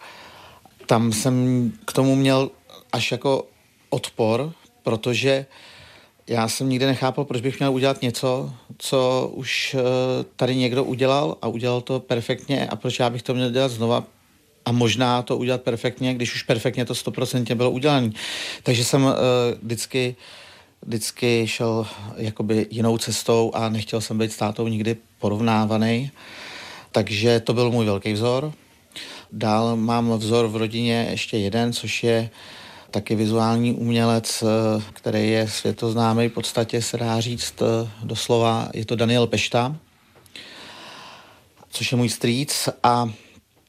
Tam 0.85 1.13
jsem 1.13 1.71
k 1.85 1.93
tomu 1.93 2.15
měl 2.15 2.49
až 2.91 3.11
jako 3.11 3.45
odpor, 3.89 4.53
protože 4.83 5.45
já 6.27 6.47
jsem 6.47 6.69
nikdy 6.69 6.85
nechápal, 6.85 7.25
proč 7.25 7.41
bych 7.41 7.59
měl 7.59 7.73
udělat 7.73 8.01
něco, 8.01 8.53
co 8.77 9.31
už 9.33 9.75
eh, 9.79 9.83
tady 10.35 10.55
někdo 10.55 10.83
udělal 10.83 11.37
a 11.41 11.47
udělal 11.47 11.81
to 11.81 11.99
perfektně 11.99 12.67
a 12.67 12.75
proč 12.75 12.99
já 12.99 13.09
bych 13.09 13.23
to 13.23 13.33
měl 13.33 13.51
dělat 13.51 13.71
znova 13.71 14.03
a 14.65 14.71
možná 14.71 15.21
to 15.21 15.37
udělat 15.37 15.61
perfektně, 15.61 16.13
když 16.13 16.35
už 16.35 16.43
perfektně 16.43 16.85
to 16.85 16.93
100% 16.93 17.55
bylo 17.55 17.71
udělané. 17.71 18.11
Takže 18.63 18.83
jsem 18.83 19.03
uh, 19.03 19.13
vždycky 20.85 21.47
šel 21.47 21.87
jakoby 22.17 22.67
jinou 22.69 22.97
cestou 22.97 23.51
a 23.53 23.69
nechtěl 23.69 24.01
jsem 24.01 24.17
být 24.17 24.31
s 24.31 24.37
tátou 24.37 24.67
nikdy 24.67 24.97
porovnávaný. 25.19 26.11
Takže 26.91 27.39
to 27.39 27.53
byl 27.53 27.71
můj 27.71 27.85
velký 27.85 28.13
vzor. 28.13 28.53
Dál 29.31 29.75
mám 29.75 30.17
vzor 30.17 30.47
v 30.47 30.55
rodině 30.55 31.07
ještě 31.11 31.37
jeden, 31.37 31.73
což 31.73 32.03
je 32.03 32.29
taky 32.91 33.15
vizuální 33.15 33.73
umělec, 33.73 34.43
eh, 34.43 34.83
který 34.93 35.29
je 35.29 35.47
světoznámý, 35.47 36.29
v 36.29 36.33
podstatě 36.33 36.81
se 36.81 36.97
dá 36.97 37.19
říct 37.19 37.61
eh, 37.61 37.89
doslova, 38.03 38.69
je 38.73 38.85
to 38.85 38.95
Daniel 38.95 39.27
Pešta, 39.27 39.75
což 41.69 41.91
je 41.91 41.97
můj 41.97 42.09
strýc 42.09 42.69
a 42.83 43.09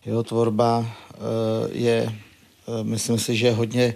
jeho 0.04 0.22
tvorba 0.22 0.86
eh, 0.86 1.18
je, 1.72 2.12
myslím 2.82 3.18
si, 3.18 3.36
že 3.36 3.50
hodně 3.50 3.94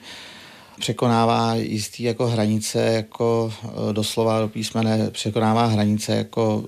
překonává 0.81 1.55
jistý 1.55 2.03
jako 2.03 2.27
hranice, 2.27 2.83
jako 2.83 3.53
doslova 3.93 4.41
do 4.41 4.49
písmene 4.49 5.11
překonává 5.11 5.67
hranice 5.67 6.17
jako 6.17 6.65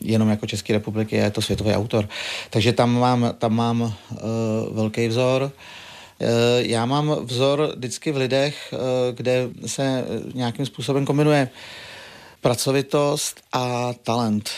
jenom 0.00 0.28
jako 0.28 0.46
České 0.46 0.72
republiky, 0.72 1.16
je 1.16 1.30
to 1.30 1.42
světový 1.42 1.72
autor. 1.72 2.08
Takže 2.50 2.72
tam 2.72 2.98
mám, 2.98 3.34
tam 3.38 3.54
mám 3.54 3.94
velký 4.72 5.08
vzor. 5.08 5.52
Eh, 6.20 6.62
já 6.66 6.86
mám 6.86 7.16
vzor 7.24 7.72
vždycky 7.76 8.12
v 8.12 8.16
lidech, 8.16 8.74
eh, 8.74 9.12
kde 9.12 9.48
se 9.66 10.04
nějakým 10.34 10.66
způsobem 10.66 11.06
kombinuje 11.06 11.48
pracovitost 12.40 13.40
a 13.52 13.92
talent. 14.02 14.50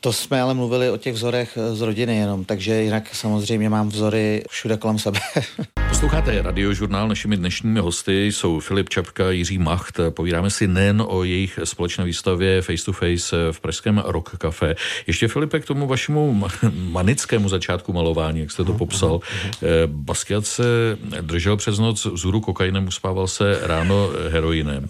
To 0.00 0.12
jsme 0.12 0.42
ale 0.42 0.54
mluvili 0.54 0.90
o 0.90 0.96
těch 0.96 1.14
vzorech 1.14 1.58
z 1.72 1.80
rodiny 1.80 2.16
jenom, 2.16 2.44
takže 2.44 2.82
jinak 2.82 3.14
samozřejmě 3.14 3.68
mám 3.68 3.88
vzory 3.88 4.44
všude 4.48 4.76
kolem 4.76 4.98
sebe. 4.98 5.20
Posloucháte 5.92 6.42
radiožurnál. 6.42 7.08
Našimi 7.08 7.36
dnešními 7.36 7.80
hosty 7.80 8.26
jsou 8.26 8.60
Filip 8.60 8.88
Čapka, 8.88 9.30
Jiří 9.30 9.58
Macht. 9.58 10.00
Povídáme 10.10 10.50
si 10.50 10.68
nejen 10.68 11.02
o 11.06 11.24
jejich 11.24 11.58
společné 11.64 12.04
výstavě 12.04 12.62
Face 12.62 12.84
to 12.84 12.92
Face 12.92 13.52
v 13.52 13.60
Pražském 13.60 14.02
Rock 14.06 14.36
Café. 14.38 14.74
Ještě 15.06 15.28
Filipe 15.28 15.60
k 15.60 15.64
tomu 15.64 15.86
vašemu 15.86 16.44
manickému 16.72 17.48
začátku 17.48 17.92
malování, 17.92 18.40
jak 18.40 18.50
jste 18.50 18.64
to 18.64 18.72
popsal. 18.72 19.20
Eh, 19.46 19.66
Basquiat 19.86 20.46
se 20.46 20.98
držel 21.20 21.56
přes 21.56 21.78
noc 21.78 22.04
vzhůru 22.04 22.40
kokainem, 22.40 22.86
uspával 22.86 23.26
se 23.26 23.60
ráno 23.62 24.10
heroinem. 24.28 24.88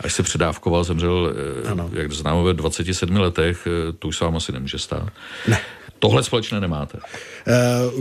Až 0.00 0.12
se 0.12 0.22
předávkoval, 0.22 0.84
zemřel, 0.84 1.34
eh, 1.64 1.68
ano. 1.68 1.90
jak 1.92 2.12
známo, 2.12 2.44
ve 2.44 2.54
27 2.54 3.16
letech. 3.16 3.66
Eh, 3.66 3.92
to 3.92 4.08
už 4.08 4.16
se 4.18 4.24
vám 4.24 4.36
asi 4.36 4.52
nemůže 4.52 4.78
stát. 4.78 5.12
Ne. 5.48 5.60
Tohle 6.04 6.22
společné 6.22 6.60
nemáte. 6.60 6.98
Eh, 6.98 7.52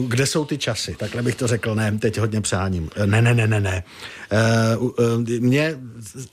kde 0.07 0.25
jsou 0.25 0.45
ty 0.45 0.57
časy? 0.57 0.95
Takhle 0.99 1.21
bych 1.21 1.35
to 1.35 1.47
řekl, 1.47 1.75
ne, 1.75 1.97
teď 1.99 2.17
hodně 2.17 2.41
přáním. 2.41 2.89
Eh, 2.95 3.07
ne, 3.07 3.21
ne, 3.21 3.33
ne, 3.33 3.47
ne, 3.47 3.59
ne. 3.59 3.83
Eh, 4.31 5.39
mě 5.39 5.75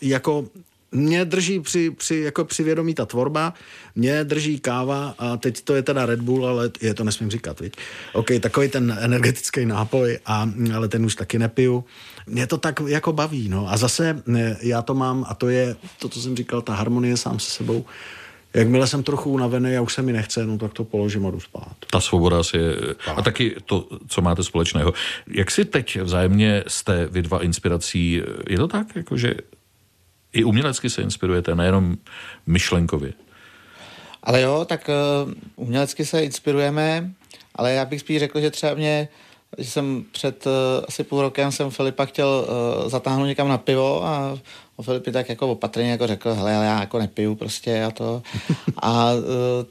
jako 0.03 0.45
mě 0.93 1.25
drží 1.25 1.61
při, 1.61 1.91
při, 1.91 2.17
jako 2.17 2.45
při 2.45 2.63
vědomí 2.63 2.95
ta 2.95 3.07
tvorba, 3.07 3.55
mě 3.95 4.25
drží 4.25 4.61
káva 4.61 5.15
a 5.19 5.37
teď 5.37 5.61
to 5.61 5.75
je 5.75 5.83
teda 5.83 6.07
Red 6.07 6.21
Bull, 6.21 6.47
ale 6.47 6.71
je 6.81 6.95
to 6.95 7.05
nesmím 7.05 7.31
říkat, 7.31 7.61
viď? 7.61 7.77
OK, 8.13 8.29
takový 8.41 8.69
ten 8.69 8.99
energetický 9.01 9.67
nápoj, 9.67 10.19
a, 10.27 10.51
ale 10.75 10.89
ten 10.89 11.05
už 11.05 11.15
taky 11.15 11.39
nepiju. 11.39 11.85
Mě 12.27 12.47
to 12.47 12.59
tak 12.59 12.81
jako 12.87 13.13
baví, 13.13 13.49
no. 13.49 13.73
A 13.73 13.77
zase 13.77 14.23
já 14.61 14.83
to 14.83 14.95
mám, 14.95 15.25
a 15.29 15.35
to 15.35 15.49
je 15.49 15.77
to, 15.99 16.09
co 16.09 16.21
jsem 16.21 16.37
říkal, 16.37 16.63
ta 16.63 16.75
harmonie 16.75 17.17
sám 17.17 17.39
se 17.39 17.51
sebou, 17.51 17.85
Jakmile 18.55 18.87
jsem 18.87 19.03
trochu 19.03 19.31
unavený 19.31 19.77
a 19.77 19.81
už 19.81 19.95
se 19.95 20.03
mi 20.03 20.13
nechce, 20.13 20.47
no 20.47 20.59
tak 20.59 20.73
to 20.73 20.85
položím 20.85 21.27
a 21.27 21.31
jdu 21.31 21.41
spát. 21.41 21.77
Ta 21.91 22.01
svoboda 22.01 22.41
asi 22.41 22.57
je, 22.57 22.77
a 23.17 23.23
taky 23.23 23.57
to, 23.65 23.89
co 24.09 24.21
máte 24.21 24.43
společného. 24.43 24.93
Jak 25.27 25.51
si 25.51 25.65
teď 25.65 26.01
vzájemně 26.01 26.65
jste 26.67 27.07
vy 27.07 27.23
dva 27.23 27.43
inspirací, 27.43 28.23
je 28.49 28.59
to 28.59 28.69
tak, 28.69 28.87
jakože 28.97 29.35
i 30.33 30.45
umělecky 30.45 30.91
se 30.91 31.03
inspirujete, 31.03 31.55
nejenom 31.55 31.97
myšlenkově? 32.47 33.13
Ale 34.23 34.41
jo, 34.41 34.65
tak 34.69 34.91
uh, 35.25 35.33
umělecky 35.57 36.07
se 36.07 36.25
inspirujeme, 36.25 37.11
ale 37.55 37.73
já 37.73 37.85
bych 37.85 38.01
spíš 38.01 38.19
řekl, 38.19 38.41
že 38.41 38.51
třeba 38.51 38.75
mě 38.75 39.09
že 39.59 39.71
jsem 39.71 40.05
před 40.13 40.47
uh, 40.47 40.53
asi 40.89 41.05
půl 41.05 41.21
rokem 41.21 41.53
jsem 41.53 41.71
Filipa 41.71 42.05
chtěl 42.05 42.47
uh, 42.83 42.89
zatáhnout 42.89 43.27
někam 43.27 43.49
na 43.49 43.59
pivo 43.59 44.05
a 44.05 44.39
o 44.77 44.83
Filipi 44.83 45.13
tak 45.13 45.29
jako 45.29 45.49
opatrně 45.49 45.91
jako 45.91 46.07
řekl, 46.07 46.35
hele, 46.35 46.53
já 46.53 46.81
jako 46.81 46.99
nepiju 46.99 47.35
prostě 47.35 47.85
a 47.85 47.91
to. 47.91 48.23
A 48.83 49.13
uh, 49.13 49.23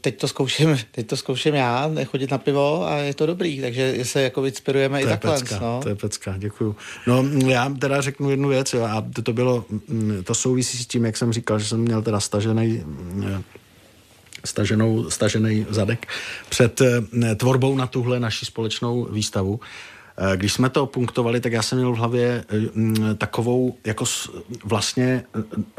teď 0.02 0.20
to 0.20 0.28
zkouším, 0.28 0.78
teď 0.92 1.08
to 1.08 1.18
zkouším 1.18 1.56
já, 1.56 1.88
nechodit 1.88 2.32
na 2.32 2.38
pivo 2.38 2.88
a 2.88 2.96
je 2.96 3.14
to 3.14 3.26
dobrý, 3.26 3.62
takže 3.62 4.06
se 4.06 4.22
jako 4.22 4.46
inspirujeme 4.46 5.00
to 5.00 5.06
i 5.06 5.10
takhle. 5.10 5.40
Pecka, 5.40 5.60
no. 5.60 5.80
To 5.84 5.90
je 5.90 5.96
pecka, 5.96 6.36
děkuju. 6.38 6.76
No 7.08 7.24
já 7.48 7.70
teda 7.70 8.02
řeknu 8.02 8.30
jednu 8.30 8.50
věc 8.50 8.74
jo, 8.74 8.84
a 8.84 9.06
to, 9.16 9.22
to 9.22 9.34
bylo, 9.34 9.66
mm, 9.88 10.24
to 10.24 10.36
souvisí 10.36 10.78
s 10.78 10.88
tím, 10.88 11.06
jak 11.06 11.18
jsem 11.18 11.34
říkal, 11.34 11.60
že 11.60 11.66
jsem 11.66 11.80
měl 11.80 12.02
teda 12.02 12.20
stažený 12.20 12.84
mm, 12.86 13.44
staženou, 14.46 15.10
stažený 15.10 15.66
zadek 15.70 16.08
před 16.50 16.82
eh, 16.82 17.36
tvorbou 17.36 17.76
na 17.76 17.88
tuhle 17.88 18.20
naši 18.20 18.46
společnou 18.46 19.08
výstavu. 19.12 19.60
Eh, 20.18 20.38
když 20.38 20.54
jsme 20.54 20.70
to 20.70 20.86
punktovali, 20.86 21.40
tak 21.40 21.54
já 21.54 21.62
jsem 21.62 21.78
měl 21.78 21.92
v 21.92 21.98
hlavě 21.98 22.46
eh, 22.50 23.16
takovou 23.16 23.78
jako 23.86 24.06
vlastně 24.64 25.24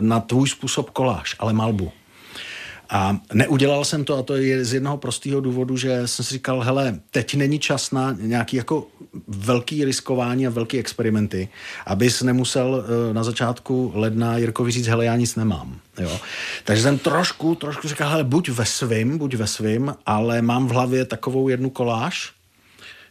na 0.00 0.20
tvůj 0.20 0.48
způsob 0.48 0.90
koláž, 0.90 1.36
ale 1.38 1.52
malbu. 1.52 1.92
A 2.90 3.20
neudělal 3.34 3.84
jsem 3.84 4.04
to 4.04 4.18
a 4.18 4.22
to 4.22 4.36
je 4.36 4.64
z 4.64 4.74
jednoho 4.74 4.96
prostého 4.96 5.40
důvodu, 5.40 5.76
že 5.76 6.08
jsem 6.08 6.24
si 6.24 6.34
říkal, 6.34 6.60
hele, 6.60 7.00
teď 7.10 7.34
není 7.34 7.58
čas 7.58 7.90
na 7.90 8.16
nějaký 8.20 8.56
jako 8.56 8.86
velký 9.28 9.84
riskování 9.84 10.46
a 10.46 10.50
velký 10.50 10.78
experimenty, 10.78 11.48
abys 11.86 12.22
nemusel 12.22 12.84
eh, 12.84 13.14
na 13.14 13.24
začátku 13.24 13.92
ledna 13.94 14.36
Jirkovi 14.36 14.72
říct, 14.72 14.86
hele, 14.86 15.04
já 15.04 15.16
nic 15.16 15.36
nemám. 15.36 15.78
Jo? 16.00 16.20
Takže 16.64 16.82
jsem 16.82 16.98
trošku, 16.98 17.54
trošku 17.54 17.88
říkal, 17.88 18.10
hele, 18.10 18.24
buď 18.24 18.48
ve 18.48 18.64
svým, 18.64 19.18
buď 19.18 19.34
ve 19.34 19.46
svým, 19.46 19.94
ale 20.06 20.42
mám 20.42 20.66
v 20.66 20.70
hlavě 20.70 21.04
takovou 21.04 21.48
jednu 21.48 21.70
koláž, 21.70 22.32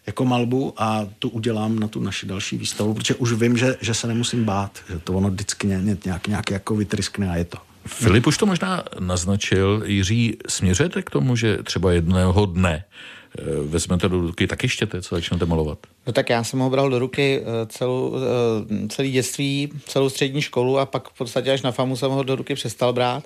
jako 0.07 0.25
malbu 0.25 0.73
a 0.77 1.07
tu 1.19 1.29
udělám 1.29 1.79
na 1.79 1.87
tu 1.87 1.99
naši 1.99 2.25
další 2.25 2.57
výstavu, 2.57 2.93
protože 2.93 3.15
už 3.15 3.33
vím, 3.33 3.57
že, 3.57 3.77
že 3.81 3.93
se 3.93 4.07
nemusím 4.07 4.43
bát, 4.45 4.79
že 4.89 4.99
to 4.99 5.13
ono 5.13 5.29
vždycky 5.29 5.67
nějak, 6.05 6.27
nějak 6.27 6.51
jako 6.51 6.75
vytryskne 6.75 7.29
a 7.29 7.35
je 7.35 7.45
to. 7.45 7.57
Filip 7.85 8.27
už 8.27 8.37
to 8.37 8.45
možná 8.45 8.83
naznačil. 8.99 9.83
Jiří, 9.85 10.37
směřujete 10.47 11.01
k 11.01 11.09
tomu, 11.09 11.35
že 11.35 11.57
třeba 11.63 11.91
jedného 11.91 12.45
dne 12.45 12.83
eh, 12.83 13.43
vezmete 13.63 14.09
do 14.09 14.21
ruky 14.21 14.47
taky 14.47 14.69
štětec 14.69 15.11
a 15.11 15.15
začnete 15.15 15.45
malovat? 15.45 15.79
No 16.07 16.13
tak 16.13 16.29
já 16.29 16.43
jsem 16.43 16.59
ho 16.59 16.69
bral 16.69 16.89
do 16.89 16.99
ruky 16.99 17.41
eh, 17.41 17.65
celou, 17.65 18.15
eh, 18.15 18.87
celý 18.87 19.11
dětství, 19.11 19.69
celou 19.85 20.09
střední 20.09 20.41
školu 20.41 20.79
a 20.79 20.85
pak 20.85 21.09
v 21.09 21.17
podstatě 21.17 21.51
až 21.51 21.61
na 21.61 21.71
FAMu 21.71 21.95
jsem 21.95 22.11
ho 22.11 22.23
do 22.23 22.35
ruky 22.35 22.55
přestal 22.55 22.93
brát. 22.93 23.23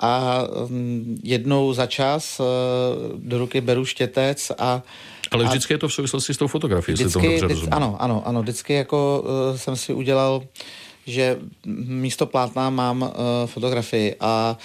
A 0.00 0.42
mm, 0.68 1.18
jednou 1.22 1.72
za 1.72 1.86
čas 1.86 2.40
do 3.16 3.38
ruky 3.38 3.60
beru 3.60 3.84
štětec 3.84 4.52
a 4.58 4.82
ale 5.30 5.44
vždycky 5.44 5.74
a 5.74 5.74
je 5.74 5.78
to 5.78 5.88
v 5.88 5.94
souvislosti 5.94 6.34
s 6.34 6.36
tou 6.36 6.46
fotografií, 6.46 6.92
jestli 6.92 7.12
to 7.12 7.20
dobře 7.20 7.48
rozumím. 7.48 7.68
Ano, 7.72 7.96
ano, 7.98 8.22
ano, 8.26 8.42
vždycky 8.42 8.72
jako 8.74 9.24
uh, 9.50 9.56
jsem 9.56 9.76
si 9.76 9.92
udělal 9.92 10.36
uh, 10.36 10.48
že 11.06 11.38
místo 11.66 12.26
plátna 12.26 12.70
mám 12.70 13.02
uh, 13.02 13.08
fotografii 13.46 14.16
a 14.20 14.56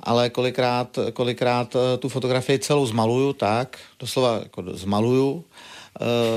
ale 0.00 0.30
kolikrát, 0.30 0.98
kolikrát 1.12 1.74
uh, 1.74 1.80
tu 1.98 2.08
fotografii 2.08 2.58
celou 2.58 2.86
zmaluju 2.86 3.32
tak, 3.32 3.78
doslova 3.98 4.38
jako 4.42 4.62
zmaluju 4.66 5.44
Eh, 5.44 5.83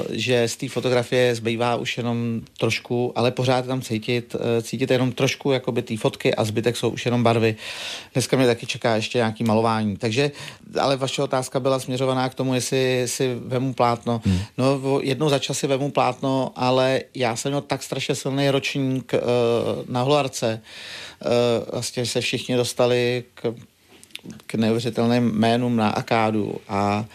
že 0.10 0.48
z 0.48 0.56
té 0.56 0.70
fotografie 0.70 1.36
zbývá 1.36 1.76
už 1.76 1.98
jenom 1.98 2.42
trošku, 2.58 3.14
ale 3.16 3.32
pořád 3.32 3.66
tam 3.66 3.82
cítit, 3.82 4.36
eh, 4.40 4.62
cítit 4.62 4.92
jenom 4.92 5.12
trošku 5.12 5.52
jakoby 5.52 5.82
té 5.82 5.98
fotky 5.98 6.36
a 6.36 6.44
zbytek 6.44 6.78
jsou 6.78 6.90
už 6.90 7.06
jenom 7.06 7.24
barvy. 7.24 7.56
Dneska 8.14 8.38
mě 8.38 8.46
taky 8.46 8.66
čeká 8.66 8.96
ještě 8.96 9.18
nějaký 9.18 9.44
malování. 9.44 9.98
Takže, 9.98 10.32
ale 10.80 10.98
vaše 10.98 11.24
otázka 11.24 11.60
byla 11.60 11.80
směřovaná 11.80 12.30
k 12.30 12.36
tomu, 12.36 12.54
jestli 12.54 13.04
si 13.06 13.36
vemu 13.46 13.74
plátno. 13.74 14.22
Hmm. 14.26 14.40
No, 14.58 15.00
jednou 15.02 15.30
za 15.30 15.40
čas 15.40 15.58
si 15.58 15.68
vemu 15.68 15.92
plátno, 15.92 16.52
ale 16.56 17.02
já 17.16 17.36
jsem 17.36 17.52
měl 17.52 17.62
tak 17.62 17.84
strašně 17.84 18.16
silný 18.16 18.50
ročník 18.50 19.14
uh, 19.14 19.20
na 19.94 20.02
Holarce. 20.02 20.62
Uh, 21.26 21.72
vlastně 21.72 22.06
se 22.06 22.22
všichni 22.22 22.56
dostali 22.56 23.24
k, 23.34 23.54
k 24.48 24.56
neuvěřitelným 24.56 25.24
jménům 25.24 25.76
na 25.76 25.90
Akádu 25.90 26.56
a 26.68 27.00
uh, 27.00 27.06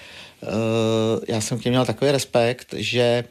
já 1.28 1.40
jsem 1.40 1.58
k 1.58 1.64
něm 1.64 1.72
měl 1.72 1.86
takový 1.86 2.10
respekt, 2.10 2.74
že 2.76 3.24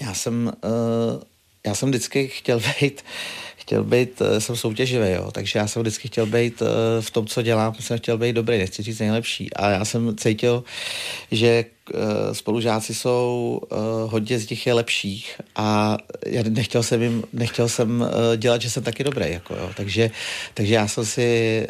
já 0.00 0.14
jsem, 0.14 0.52
uh, 0.64 1.22
já 1.66 1.74
jsem 1.74 1.88
vždycky 1.88 2.28
chtěl 2.28 2.60
být, 2.80 3.04
chtěl 3.56 3.84
být, 3.84 4.20
uh, 4.20 4.38
jsem 4.38 4.56
soutěživý, 4.56 5.10
jo, 5.10 5.30
takže 5.32 5.58
já 5.58 5.66
jsem 5.66 5.82
vždycky 5.82 6.08
chtěl 6.08 6.26
být 6.26 6.62
v 7.00 7.10
tom, 7.10 7.26
co 7.26 7.42
dělám, 7.42 7.74
jsem 7.74 7.98
chtěl 7.98 8.18
být 8.18 8.32
dobrý, 8.32 8.58
nechci 8.58 8.82
říct 8.82 8.98
nejlepší. 8.98 9.54
A 9.54 9.70
já 9.70 9.84
jsem 9.84 10.16
cítil, 10.16 10.64
že 11.30 11.48
eh, 11.48 11.64
spolužáci 12.32 12.94
jsou, 12.94 13.60
eh, 13.72 13.76
hodně 14.06 14.38
z 14.38 14.50
nich 14.50 14.66
je 14.66 14.74
lepších 14.74 15.40
a 15.56 15.96
já 16.26 16.42
nechtěl 16.48 16.82
jsem 16.82 17.02
jim, 17.02 17.24
nechtěl 17.32 17.68
jsem 17.68 18.04
eh, 18.04 18.36
dělat, 18.36 18.62
že 18.62 18.70
jsem 18.70 18.82
taky 18.82 19.04
dobrý, 19.04 19.32
jako 19.32 19.54
jo. 19.54 19.70
Takže, 19.76 20.10
takže 20.54 20.74
já 20.74 20.88
jsem 20.88 21.04
si 21.04 21.66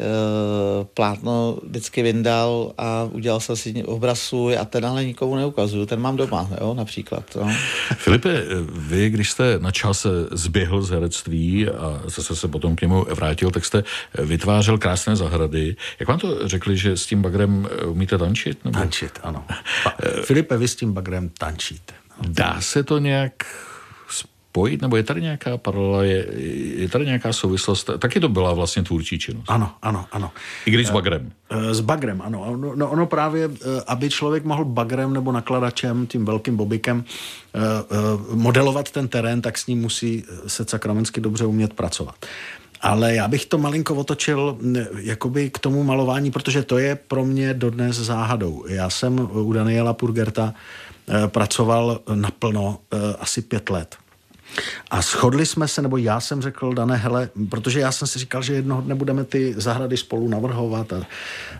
plátno 0.93 1.57
vždycky 1.63 2.03
vyndal 2.03 2.73
a 2.77 3.09
udělal 3.11 3.39
jsem 3.39 3.55
si 3.55 3.83
obraz 3.83 4.21
svůj 4.21 4.57
a 4.57 4.65
ten 4.65 4.85
ale 4.85 5.05
nikomu 5.05 5.35
neukazuju, 5.35 5.85
ten 5.85 5.99
mám 5.99 6.17
doma, 6.17 6.49
jo, 6.61 6.73
například. 6.73 7.23
No. 7.35 7.51
Filipe, 7.97 8.43
vy, 8.71 9.09
když 9.09 9.29
jste 9.29 9.59
na 9.59 9.71
čas 9.71 10.07
zběhl 10.31 10.81
z 10.81 10.89
herectví 10.89 11.69
a 11.69 12.01
zase 12.05 12.35
se 12.35 12.47
potom 12.47 12.75
k 12.75 12.81
němu 12.81 13.05
vrátil, 13.15 13.51
tak 13.51 13.65
jste 13.65 13.83
vytvářel 14.19 14.77
krásné 14.77 15.15
zahrady. 15.15 15.75
Jak 15.99 16.09
vám 16.09 16.19
to 16.19 16.47
řekli, 16.47 16.77
že 16.77 16.97
s 16.97 17.05
tím 17.05 17.21
bagrem 17.21 17.67
umíte 17.85 18.17
tančit? 18.17 18.65
Nebo? 18.65 18.79
Tančit, 18.79 19.19
ano. 19.23 19.45
Filipe, 20.23 20.57
vy 20.57 20.67
s 20.67 20.75
tím 20.75 20.93
bagrem 20.93 21.29
tančíte. 21.37 21.93
No. 22.17 22.29
Dá 22.33 22.61
se 22.61 22.83
to 22.83 22.97
nějak 22.97 23.33
spojit, 24.49 24.81
nebo 24.81 24.97
je 24.97 25.03
tady 25.03 25.21
nějaká 25.21 25.57
paralela, 25.57 26.03
je, 26.03 26.27
je 26.77 26.89
tady 26.89 27.05
nějaká 27.05 27.33
souvislost? 27.33 27.89
Taky 27.99 28.19
to 28.19 28.29
byla 28.29 28.53
vlastně 28.53 28.83
tvůrčí 28.83 29.19
činnost. 29.19 29.45
Ano, 29.47 29.71
ano, 29.81 30.05
ano. 30.11 30.31
I 30.65 30.71
když 30.71 30.87
s 30.87 30.91
bagrem. 30.91 31.31
Eh, 31.49 31.73
s 31.73 31.79
bagrem, 31.79 32.21
ano. 32.21 32.41
Ono, 32.41 32.75
no, 32.75 32.89
ono 32.89 33.05
právě, 33.05 33.49
eh, 33.53 33.83
aby 33.87 34.09
člověk 34.09 34.43
mohl 34.43 34.65
bagrem 34.65 35.13
nebo 35.13 35.31
nakladačem, 35.31 36.07
tím 36.07 36.25
velkým 36.25 36.57
bobikem, 36.57 37.03
eh, 37.55 37.59
modelovat 38.33 38.91
ten 38.91 39.07
terén, 39.07 39.41
tak 39.41 39.57
s 39.57 39.67
ním 39.67 39.81
musí 39.81 40.23
se 40.47 40.65
sakramensky 40.67 41.21
dobře 41.21 41.45
umět 41.45 41.73
pracovat. 41.73 42.15
Ale 42.81 43.15
já 43.15 43.27
bych 43.27 43.45
to 43.45 43.57
malinko 43.57 43.95
otočil 43.95 44.57
jakoby 44.97 45.49
k 45.49 45.59
tomu 45.59 45.83
malování, 45.83 46.31
protože 46.31 46.63
to 46.63 46.77
je 46.77 46.95
pro 46.95 47.25
mě 47.25 47.53
dodnes 47.53 47.95
záhadou. 47.95 48.65
Já 48.67 48.89
jsem 48.89 49.19
u 49.31 49.53
Daniela 49.53 49.93
Purgerta 49.93 50.53
eh, 51.09 51.27
pracoval 51.27 51.99
naplno 52.15 52.79
eh, 52.93 52.97
asi 53.19 53.41
pět 53.41 53.69
let. 53.69 53.95
A 54.91 55.01
shodli 55.01 55.45
jsme 55.45 55.67
se, 55.67 55.81
nebo 55.81 55.97
já 55.97 56.19
jsem 56.19 56.41
řekl, 56.41 56.73
Dané, 56.73 56.95
hele, 56.95 57.29
protože 57.49 57.79
já 57.79 57.91
jsem 57.91 58.07
si 58.07 58.19
říkal, 58.19 58.41
že 58.41 58.53
jednoho 58.53 58.81
dne 58.81 58.95
budeme 58.95 59.23
ty 59.23 59.53
zahrady 59.57 59.97
spolu 59.97 60.27
navrhovat 60.27 60.93
a, 60.93 61.05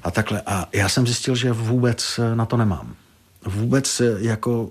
a 0.03 0.11
takhle. 0.11 0.41
A 0.45 0.67
já 0.73 0.89
jsem 0.89 1.05
zjistil, 1.05 1.35
že 1.35 1.51
vůbec 1.51 2.19
eh, 2.19 2.35
na 2.35 2.45
to 2.45 2.57
nemám 2.57 2.95
vůbec 3.45 4.01
jako 4.17 4.69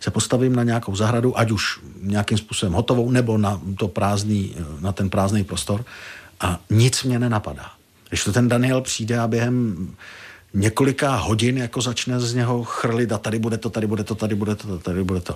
se 0.00 0.10
postavím 0.10 0.56
na 0.56 0.62
nějakou 0.62 0.96
zahradu, 0.96 1.38
ať 1.38 1.50
už 1.50 1.80
nějakým 2.00 2.38
způsobem 2.38 2.72
hotovou, 2.72 3.10
nebo 3.10 3.38
na, 3.38 3.60
to 3.78 3.88
prázdný, 3.88 4.56
na 4.80 4.92
ten 4.92 5.10
prázdný 5.10 5.44
prostor 5.44 5.84
a 6.40 6.60
nic 6.70 7.02
mě 7.02 7.18
nenapadá. 7.18 7.70
Když 8.08 8.24
to 8.24 8.32
ten 8.32 8.48
Daniel 8.48 8.80
přijde 8.80 9.18
a 9.18 9.28
během 9.28 9.88
několika 10.54 11.16
hodin 11.16 11.58
jako 11.58 11.80
začne 11.80 12.20
z 12.20 12.34
něho 12.34 12.64
chrlit 12.64 13.12
a 13.12 13.18
tady 13.18 13.38
bude 13.38 13.58
to, 13.58 13.70
tady 13.70 13.86
bude 13.86 14.04
to, 14.04 14.14
tady 14.14 14.34
bude 14.34 14.54
to, 14.54 14.78
tady 14.78 15.04
bude 15.04 15.20
to. 15.20 15.34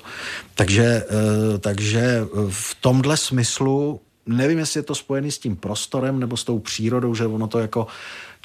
Takže, 0.55 0.85
eh, 0.85 1.59
takže 1.59 2.27
v 2.49 2.77
tomhle 2.81 3.17
smyslu 3.17 4.01
nevím, 4.27 4.59
jestli 4.59 4.79
je 4.79 4.83
to 4.83 4.95
spojený 4.95 5.31
s 5.31 5.39
tím 5.39 5.57
prostorem 5.57 6.21
nebo 6.21 6.37
s 6.37 6.45
tou 6.45 6.59
přírodou, 6.59 7.15
že 7.15 7.27
ono 7.27 7.47
to 7.47 7.59
jako 7.59 7.87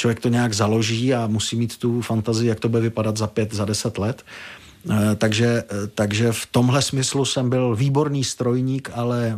člověk 0.01 0.19
to 0.19 0.29
nějak 0.29 0.53
založí 0.53 1.13
a 1.13 1.27
musí 1.27 1.55
mít 1.55 1.77
tu 1.77 2.01
fantazii, 2.01 2.49
jak 2.49 2.59
to 2.59 2.69
bude 2.69 2.81
vypadat 2.81 3.17
za 3.17 3.27
pět, 3.27 3.53
za 3.53 3.65
deset 3.65 3.97
let. 3.97 4.25
Eh, 4.89 5.15
takže, 5.15 5.63
eh, 5.69 5.87
takže 5.95 6.31
v 6.31 6.45
tomhle 6.51 6.81
smyslu 6.81 7.25
jsem 7.25 7.49
byl 7.49 7.75
výborný 7.75 8.23
strojník, 8.23 8.89
ale 8.93 9.37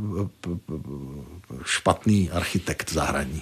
špatný 1.66 2.30
architekt 2.32 2.92
zahradní. 2.92 3.42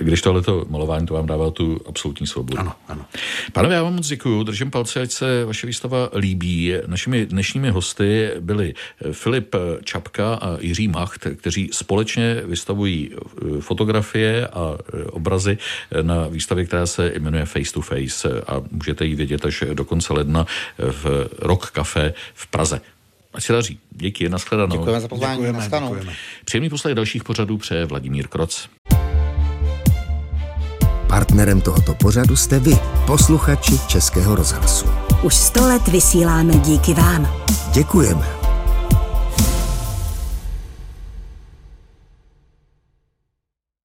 Když 0.00 0.22
tohleto 0.22 0.66
malování 0.68 1.06
to 1.06 1.14
vám 1.14 1.26
dává 1.26 1.50
tu 1.50 1.80
absolutní 1.86 2.26
svobodu. 2.26 2.58
Ano, 2.58 2.72
ano. 2.88 3.04
Pánové, 3.52 3.74
já 3.74 3.82
vám 3.82 3.94
moc 3.94 4.06
děkuji, 4.06 4.42
držím 4.44 4.70
palce, 4.70 5.00
ať 5.00 5.10
se 5.10 5.44
vaše 5.44 5.66
výstava 5.66 6.08
líbí. 6.14 6.74
Našimi 6.86 7.26
dnešními 7.26 7.70
hosty 7.70 8.30
byli 8.40 8.74
Filip 9.12 9.56
Čapka 9.84 10.34
a 10.34 10.56
Jiří 10.60 10.88
Macht, 10.88 11.26
kteří 11.36 11.70
společně 11.72 12.42
vystavují 12.44 13.10
eh, 13.12 13.60
fotografie 13.60 14.46
a 14.46 14.74
eh, 14.78 15.04
obrazy 15.04 15.58
na 16.02 16.28
výstavě, 16.28 16.64
která 16.64 16.86
se 16.86 17.12
jmenuje 17.18 17.44
Face 17.44 17.72
to 17.72 17.80
Face 17.80 18.40
a 18.46 18.62
můžete 18.70 19.04
ji 19.04 19.14
vidět 19.14 19.44
až 19.44 19.64
do 19.74 19.84
konce 19.84 20.12
ledna 20.12 20.46
v 20.78 21.28
Rock 21.38 21.70
Café 21.70 22.14
v 22.34 22.46
Praze. 22.46 22.80
Ať 23.34 23.44
se 23.44 23.52
daří. 23.52 23.78
Díky, 23.90 24.28
nashledanou. 24.28 24.76
Děkujeme 24.76 25.00
za 25.00 25.08
pozvání. 25.08 25.32
Děkujeme, 25.32 25.68
děkujeme. 25.80 26.12
Příjemný 26.44 26.70
poslech 26.70 26.94
dalších 26.94 27.24
pořadů 27.24 27.58
přeje 27.58 27.84
Vladimír 27.84 28.28
Kroc. 28.28 28.68
Partnerem 31.08 31.60
tohoto 31.60 31.94
pořadu 31.94 32.36
jste 32.36 32.58
vy, 32.58 32.78
posluchači 33.06 33.78
Českého 33.86 34.34
rozhlasu. 34.34 34.86
Už 35.22 35.34
sto 35.34 35.66
let 35.66 35.88
vysíláme 35.88 36.58
díky 36.58 36.94
vám. 36.94 37.44
Děkujeme. 37.72 38.39